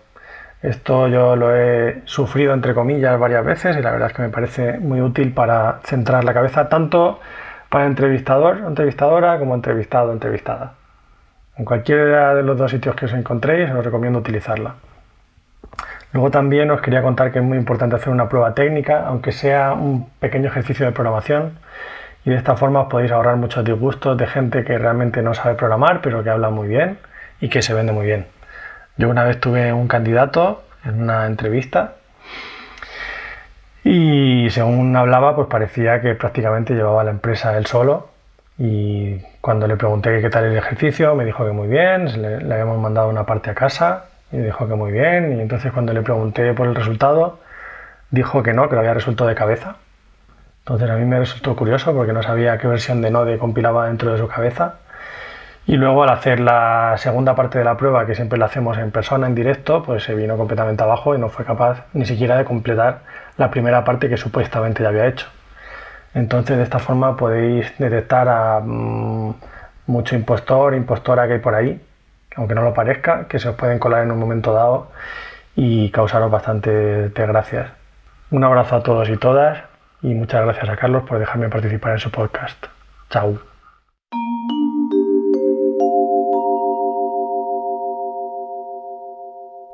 Esto 0.62 1.08
yo 1.08 1.36
lo 1.36 1.56
he 1.56 2.02
sufrido 2.06 2.54
entre 2.54 2.74
comillas 2.74 3.20
varias 3.20 3.46
veces 3.46 3.78
y 3.78 3.82
la 3.82 3.92
verdad 3.92 4.10
es 4.10 4.16
que 4.16 4.24
me 4.24 4.30
parece 4.30 4.80
muy 4.80 5.00
útil 5.00 5.32
para 5.32 5.80
centrar 5.84 6.24
la 6.24 6.34
cabeza 6.34 6.70
tanto 6.70 7.20
para 7.70 7.86
entrevistador 7.86 8.64
entrevistadora 8.66 9.38
como 9.38 9.54
entrevistado 9.54 10.12
entrevistada. 10.12 10.74
En 11.58 11.66
cualquiera 11.66 12.34
de 12.34 12.44
los 12.44 12.58
dos 12.58 12.72
sitios 12.72 12.96
que 12.96 13.06
os 13.06 13.14
encontréis 13.14 13.72
os 13.72 13.86
recomiendo 13.86 14.18
utilizarla. 14.20 14.76
Luego 16.16 16.32
también 16.32 16.72
os 16.72 16.80
quería 16.80 17.02
contar 17.02 17.34
que 17.34 17.40
es 17.40 17.44
muy 17.44 17.58
importante 17.58 17.98
hacer 17.98 18.08
una 18.08 18.30
prueba 18.30 18.54
técnica, 18.54 19.06
aunque 19.06 19.34
sea 19.34 19.74
un 19.74 20.10
pequeño 20.22 20.48
ejercicio 20.48 20.86
de 20.86 20.94
programación. 20.94 21.60
Y 22.24 22.30
de 22.30 22.38
esta 22.38 22.56
forma 22.56 22.84
os 22.84 22.88
podéis 22.88 23.12
ahorrar 23.12 23.36
muchos 23.36 23.66
disgustos 23.66 24.18
de 24.18 24.26
gente 24.26 24.64
que 24.64 24.78
realmente 24.78 25.22
no 25.22 25.34
sabe 25.34 25.56
programar, 25.56 26.00
pero 26.02 26.24
que 26.24 26.30
habla 26.30 26.50
muy 26.50 26.70
bien 26.70 27.00
y 27.42 27.50
que 27.50 27.62
se 27.62 27.74
vende 27.74 27.92
muy 27.92 28.06
bien. 28.06 28.28
Yo 28.96 29.10
una 29.10 29.26
vez 29.26 29.42
tuve 29.42 29.74
un 29.74 29.90
candidato 29.90 30.64
en 30.86 31.02
una 31.02 31.26
entrevista 31.26 31.96
y 33.84 34.48
según 34.52 34.96
hablaba, 34.96 35.36
pues 35.36 35.50
parecía 35.50 36.00
que 36.00 36.16
prácticamente 36.16 36.76
llevaba 36.76 37.04
la 37.04 37.12
empresa 37.12 37.58
él 37.58 37.66
solo. 37.66 38.08
Y 38.58 39.20
cuando 39.42 39.68
le 39.68 39.76
pregunté 39.76 40.22
qué 40.22 40.30
tal 40.30 40.46
el 40.46 40.58
ejercicio, 40.58 41.14
me 41.14 41.26
dijo 41.26 41.46
que 41.46 41.52
muy 41.52 41.68
bien, 41.68 42.22
le, 42.22 42.38
le 42.40 42.54
habíamos 42.54 42.80
mandado 42.80 43.10
una 43.10 43.26
parte 43.26 43.50
a 43.50 43.54
casa 43.54 44.06
Y 44.36 44.40
dijo 44.40 44.68
que 44.68 44.76
muy 44.76 44.92
bien. 44.92 45.38
Y 45.38 45.42
entonces 45.42 45.72
cuando 45.72 45.94
le 45.94 46.02
pregunté 46.02 46.54
por 46.54 46.68
el 46.68 46.76
resultado, 46.76 47.40
dijo 48.12 48.44
que 48.44 48.54
no, 48.54 48.68
que 48.68 48.76
lo 48.76 48.82
había 48.82 48.94
resuelto 48.94 49.26
de 49.26 49.34
cabeza. 49.34 49.78
Entonces 50.60 50.90
a 50.90 50.96
mí 50.98 51.06
me 51.06 51.20
resultó 51.20 51.56
curioso 51.56 51.94
porque 51.94 52.12
no 52.12 52.22
sabía 52.22 52.58
qué 52.58 52.68
versión 52.68 53.02
de 53.02 53.12
Node 53.12 53.38
compilaba 53.38 53.88
dentro 53.88 54.12
de 54.12 54.18
su 54.18 54.28
cabeza. 54.28 54.76
Y 55.68 55.78
luego 55.78 56.04
al 56.04 56.10
hacer 56.10 56.42
la 56.42 56.96
segunda 56.98 57.34
parte 57.34 57.60
de 57.60 57.64
la 57.64 57.78
prueba, 57.78 58.06
que 58.06 58.14
siempre 58.14 58.38
la 58.38 58.48
hacemos 58.48 58.78
en 58.78 58.92
persona, 58.92 59.26
en 59.28 59.36
directo, 59.36 59.84
pues 59.84 60.04
se 60.04 60.14
vino 60.14 60.36
completamente 60.38 60.84
abajo 60.84 61.16
y 61.16 61.18
no 61.18 61.30
fue 61.30 61.46
capaz 61.46 61.86
ni 61.94 62.06
siquiera 62.06 62.36
de 62.38 62.44
completar 62.44 63.00
la 63.38 63.50
primera 63.50 63.86
parte 63.86 64.10
que 64.10 64.18
supuestamente 64.18 64.84
ya 64.84 64.90
había 64.90 65.08
hecho. 65.08 65.28
Entonces 66.14 66.58
de 66.58 66.64
esta 66.64 66.80
forma 66.80 67.16
podéis 67.16 67.72
detectar 67.78 68.28
a 68.28 68.60
mm, 68.60 69.34
mucho 69.88 70.16
impostor, 70.16 70.76
impostora 70.76 71.26
que 71.28 71.34
hay 71.34 71.40
por 71.40 71.56
ahí, 71.56 71.82
aunque 72.36 72.56
no 72.56 72.62
lo 72.62 72.74
parezca, 72.74 73.28
que 73.28 73.40
se 73.40 73.50
os 73.50 73.56
pueden 73.56 73.80
colar 73.80 74.04
en 74.04 74.12
un 74.12 74.20
momento 74.20 74.54
dado 74.54 74.92
y 75.56 75.90
causaros 75.92 76.32
bastante 76.32 76.70
desgracias. 77.10 77.72
Un 78.32 78.44
abrazo 78.44 78.76
a 78.76 78.84
todos 78.84 79.10
y 79.10 79.18
todas 79.18 79.64
y 80.02 80.14
muchas 80.14 80.44
gracias 80.44 80.70
a 80.70 80.76
Carlos 80.76 81.04
por 81.08 81.20
dejarme 81.20 81.50
participar 81.50 81.94
en 81.94 82.00
su 82.00 82.12
podcast. 82.12 82.66
Chao. 83.10 83.40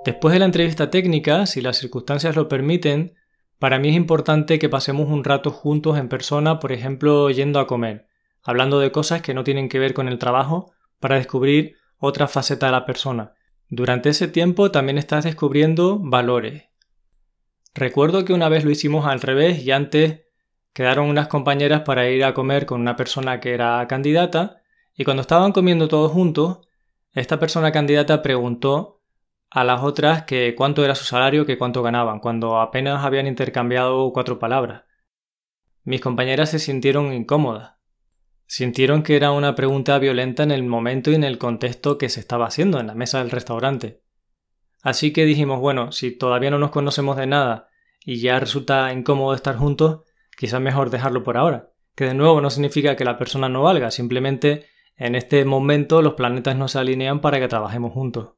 Después 0.04 0.34
de 0.34 0.39
la 0.39 0.45
entrevista 0.45 0.89
técnica, 0.89 1.45
si 1.45 1.62
las 1.62 1.78
circunstancias 1.78 2.36
lo 2.36 2.47
permiten, 2.47 3.13
para 3.60 3.78
mí 3.78 3.89
es 3.89 3.95
importante 3.95 4.58
que 4.58 4.69
pasemos 4.69 5.08
un 5.10 5.24
rato 5.24 5.52
juntos 5.52 6.00
en 6.00 6.10
persona, 6.10 6.60
por 6.60 6.71
ejemplo, 6.71 7.30
yendo 7.30 7.60
a 7.60 7.67
comer, 7.67 8.08
hablando 8.43 8.80
de 8.80 8.91
cosas 8.91 9.21
que 9.21 9.36
no 9.36 9.43
tienen 9.43 9.69
que 9.69 9.78
ver 9.78 9.93
con 9.93 10.08
el 10.08 10.17
trabajo, 10.17 10.74
para 11.00 11.17
descubrir 11.17 11.76
otra 12.02 12.28
faceta 12.28 12.66
de 12.66 12.72
la 12.74 12.86
persona. 12.86 13.36
Durante 13.70 14.10
ese 14.10 14.28
tiempo 14.28 14.72
también 14.72 14.98
estás 14.98 15.24
descubriendo 15.24 16.00
valores. 16.00 16.66
Recuerdo 17.74 18.26
que 18.26 18.34
una 18.34 18.50
vez 18.50 18.66
lo 18.66 18.72
hicimos 18.72 19.06
al 19.06 19.22
revés 19.22 19.64
y 19.64 19.72
antes 19.72 20.24
quedaron 20.74 21.08
unas 21.08 21.28
compañeras 21.28 21.82
para 21.82 22.10
ir 22.10 22.26
a 22.26 22.34
comer 22.34 22.66
con 22.66 22.82
una 22.82 22.96
persona 22.96 23.40
que 23.40 23.54
era 23.54 23.88
candidata 23.88 24.62
y 24.98 25.06
cuando 25.06 25.22
estaban 25.22 25.54
comiendo 25.54 25.88
todos 25.88 26.12
juntos, 26.12 26.68
esta 27.14 27.40
persona 27.40 27.72
candidata 27.72 28.22
preguntó 28.22 29.02
a 29.52 29.64
las 29.64 29.84
otras 29.84 30.24
que 30.24 30.56
cuánto 30.56 30.84
era 30.84 30.96
su 30.96 31.06
salario, 31.06 31.46
que 31.46 31.58
cuánto 31.58 31.84
ganaban, 31.84 32.20
cuando 32.20 32.60
apenas 32.60 33.06
habían 33.06 33.28
intercambiado 33.28 34.12
cuatro 34.12 34.40
palabras. 34.40 34.84
Mis 35.84 36.02
compañeras 36.02 36.50
se 36.50 36.60
sintieron 36.60 37.14
incómodas. 37.14 37.81
Sintieron 38.52 39.02
que 39.02 39.16
era 39.16 39.32
una 39.32 39.56
pregunta 39.56 39.98
violenta 39.98 40.44
en 40.44 40.52
el 40.52 40.64
momento 40.64 41.10
y 41.10 41.16
en 41.16 41.24
el 41.24 41.38
contexto 41.38 41.98
que 41.98 42.10
se 42.10 42.20
estaba 42.20 42.48
haciendo 42.48 42.82
en 42.82 42.88
la 42.88 42.96
mesa 42.96 43.20
del 43.20 43.32
restaurante. 43.32 44.02
Así 44.84 45.14
que 45.14 45.24
dijimos, 45.24 45.62
bueno, 45.62 45.94
si 45.94 46.12
todavía 46.12 46.52
no 46.52 46.60
nos 46.60 46.72
conocemos 46.72 47.16
de 47.16 47.28
nada 47.28 47.70
y 48.04 48.20
ya 48.20 48.38
resulta 48.42 48.92
incómodo 48.92 49.34
estar 49.36 49.56
juntos, 49.56 50.02
quizás 50.38 50.60
mejor 50.60 50.90
dejarlo 50.90 51.24
por 51.24 51.38
ahora. 51.38 51.72
Que 51.96 52.04
de 52.04 52.14
nuevo 52.14 52.42
no 52.42 52.50
significa 52.50 52.98
que 52.98 53.06
la 53.06 53.18
persona 53.18 53.48
no 53.48 53.64
valga, 53.64 53.90
simplemente 53.90 54.66
en 54.98 55.16
este 55.16 55.46
momento 55.46 56.02
los 56.02 56.16
planetas 56.16 56.58
no 56.58 56.68
se 56.68 56.80
alinean 56.80 57.22
para 57.22 57.40
que 57.40 57.48
trabajemos 57.48 57.94
juntos. 57.94 58.34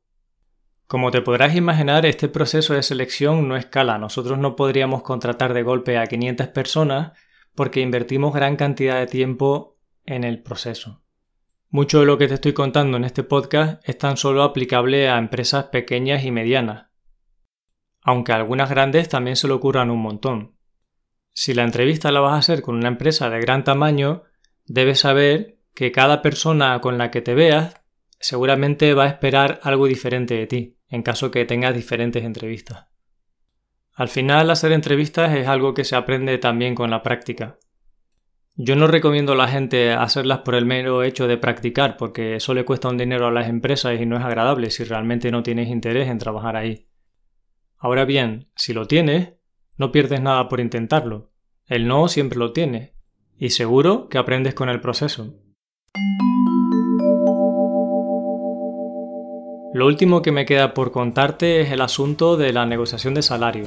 Como 0.85 1.09
te 1.09 1.23
podrás 1.23 1.55
imaginar, 1.55 2.05
este 2.05 2.27
proceso 2.27 2.75
de 2.75 2.83
selección 2.83 3.47
no 3.47 3.57
escala. 3.57 3.97
Nosotros 3.97 4.37
no 4.37 4.55
podríamos 4.55 5.01
contratar 5.01 5.55
de 5.55 5.63
golpe 5.63 5.97
a 5.97 6.05
500 6.05 6.49
personas 6.49 7.13
porque 7.55 7.81
invertimos 7.81 8.31
gran 8.31 8.57
cantidad 8.57 8.99
de 8.99 9.07
tiempo 9.07 9.72
en 10.05 10.23
el 10.23 10.41
proceso. 10.41 11.03
Mucho 11.69 12.01
de 12.01 12.05
lo 12.05 12.17
que 12.17 12.27
te 12.27 12.35
estoy 12.35 12.53
contando 12.53 12.97
en 12.97 13.03
este 13.03 13.23
podcast 13.23 13.81
es 13.87 13.97
tan 13.97 14.17
solo 14.17 14.43
aplicable 14.43 15.09
a 15.09 15.17
empresas 15.17 15.65
pequeñas 15.65 16.23
y 16.23 16.31
medianas, 16.31 16.87
aunque 18.01 18.31
a 18.31 18.35
algunas 18.35 18.69
grandes 18.69 19.09
también 19.09 19.35
se 19.35 19.47
le 19.47 19.53
ocurran 19.53 19.89
un 19.89 20.01
montón. 20.01 20.55
Si 21.33 21.53
la 21.53 21.63
entrevista 21.63 22.11
la 22.11 22.19
vas 22.19 22.33
a 22.33 22.37
hacer 22.37 22.61
con 22.61 22.75
una 22.75 22.89
empresa 22.89 23.29
de 23.29 23.39
gran 23.39 23.63
tamaño, 23.63 24.23
debes 24.65 24.99
saber 24.99 25.57
que 25.73 25.91
cada 25.91 26.21
persona 26.21 26.79
con 26.81 26.97
la 26.97 27.09
que 27.09 27.21
te 27.21 27.33
veas 27.33 27.81
seguramente 28.19 28.93
va 28.93 29.05
a 29.05 29.07
esperar 29.07 29.59
algo 29.63 29.87
diferente 29.87 30.35
de 30.35 30.47
ti, 30.47 30.77
en 30.87 31.01
caso 31.01 31.31
que 31.31 31.45
tengas 31.45 31.73
diferentes 31.73 32.23
entrevistas. 32.23 32.87
Al 33.93 34.09
final, 34.09 34.49
hacer 34.49 34.71
entrevistas 34.71 35.35
es 35.35 35.47
algo 35.47 35.73
que 35.73 35.83
se 35.83 35.95
aprende 35.95 36.37
también 36.37 36.75
con 36.75 36.89
la 36.89 37.03
práctica. 37.03 37.57
Yo 38.55 38.75
no 38.75 38.85
recomiendo 38.85 39.33
a 39.33 39.35
la 39.35 39.47
gente 39.47 39.93
hacerlas 39.93 40.39
por 40.39 40.53
el 40.53 40.67
mero 40.67 41.01
hecho 41.01 41.27
de 41.27 41.37
practicar, 41.37 41.97
porque 41.97 42.35
eso 42.35 42.53
le 42.53 42.65
cuesta 42.65 42.87
un 42.87 42.97
dinero 42.97 43.25
a 43.25 43.31
las 43.31 43.49
empresas 43.49 43.99
y 43.99 44.05
no 44.05 44.15
es 44.15 44.23
agradable 44.23 44.69
si 44.69 44.83
realmente 44.83 45.31
no 45.31 45.41
tienes 45.41 45.69
interés 45.69 46.07
en 46.07 46.19
trabajar 46.19 46.55
ahí. 46.55 46.87
Ahora 47.79 48.05
bien, 48.05 48.51
si 48.55 48.73
lo 48.73 48.85
tienes, 48.85 49.33
no 49.75 49.91
pierdes 49.91 50.21
nada 50.21 50.49
por 50.49 50.59
intentarlo. 50.59 51.31
El 51.65 51.87
no 51.87 52.07
siempre 52.07 52.37
lo 52.37 52.53
tiene, 52.53 52.93
y 53.39 53.49
seguro 53.49 54.07
que 54.07 54.19
aprendes 54.19 54.53
con 54.53 54.69
el 54.69 54.81
proceso. 54.81 55.33
Lo 59.73 59.87
último 59.87 60.21
que 60.21 60.31
me 60.31 60.45
queda 60.45 60.75
por 60.75 60.91
contarte 60.91 61.61
es 61.61 61.71
el 61.71 61.81
asunto 61.81 62.37
de 62.37 62.53
la 62.53 62.67
negociación 62.67 63.15
de 63.15 63.23
salario, 63.23 63.65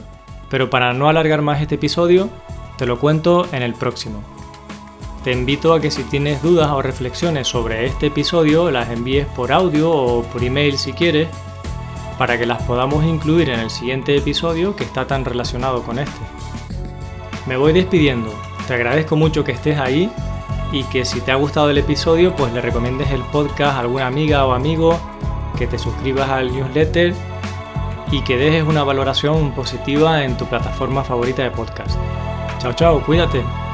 pero 0.48 0.70
para 0.70 0.92
no 0.92 1.08
alargar 1.08 1.42
más 1.42 1.60
este 1.60 1.74
episodio, 1.74 2.30
te 2.78 2.86
lo 2.86 3.00
cuento 3.00 3.52
en 3.52 3.64
el 3.64 3.74
próximo. 3.74 4.35
Te 5.26 5.32
invito 5.32 5.74
a 5.74 5.80
que 5.80 5.90
si 5.90 6.04
tienes 6.04 6.40
dudas 6.40 6.70
o 6.70 6.80
reflexiones 6.82 7.48
sobre 7.48 7.84
este 7.84 8.06
episodio 8.06 8.70
las 8.70 8.90
envíes 8.90 9.26
por 9.26 9.50
audio 9.50 9.90
o 9.90 10.22
por 10.22 10.44
email 10.44 10.78
si 10.78 10.92
quieres, 10.92 11.26
para 12.16 12.38
que 12.38 12.46
las 12.46 12.62
podamos 12.62 13.04
incluir 13.04 13.50
en 13.50 13.58
el 13.58 13.70
siguiente 13.70 14.16
episodio 14.16 14.76
que 14.76 14.84
está 14.84 15.08
tan 15.08 15.24
relacionado 15.24 15.82
con 15.82 15.98
este. 15.98 16.20
Me 17.44 17.56
voy 17.56 17.72
despidiendo, 17.72 18.32
te 18.68 18.74
agradezco 18.74 19.16
mucho 19.16 19.42
que 19.42 19.50
estés 19.50 19.80
ahí 19.80 20.12
y 20.70 20.84
que 20.84 21.04
si 21.04 21.20
te 21.20 21.32
ha 21.32 21.34
gustado 21.34 21.70
el 21.70 21.78
episodio 21.78 22.36
pues 22.36 22.52
le 22.52 22.60
recomiendes 22.60 23.10
el 23.10 23.22
podcast 23.22 23.78
a 23.78 23.80
alguna 23.80 24.06
amiga 24.06 24.46
o 24.46 24.52
amigo 24.52 24.96
que 25.58 25.66
te 25.66 25.76
suscribas 25.76 26.30
al 26.30 26.54
newsletter 26.54 27.12
y 28.12 28.22
que 28.22 28.36
dejes 28.36 28.62
una 28.62 28.84
valoración 28.84 29.50
positiva 29.56 30.22
en 30.22 30.36
tu 30.36 30.46
plataforma 30.46 31.02
favorita 31.02 31.42
de 31.42 31.50
podcast. 31.50 31.98
Chao, 32.60 32.72
chao, 32.74 33.02
cuídate. 33.04 33.65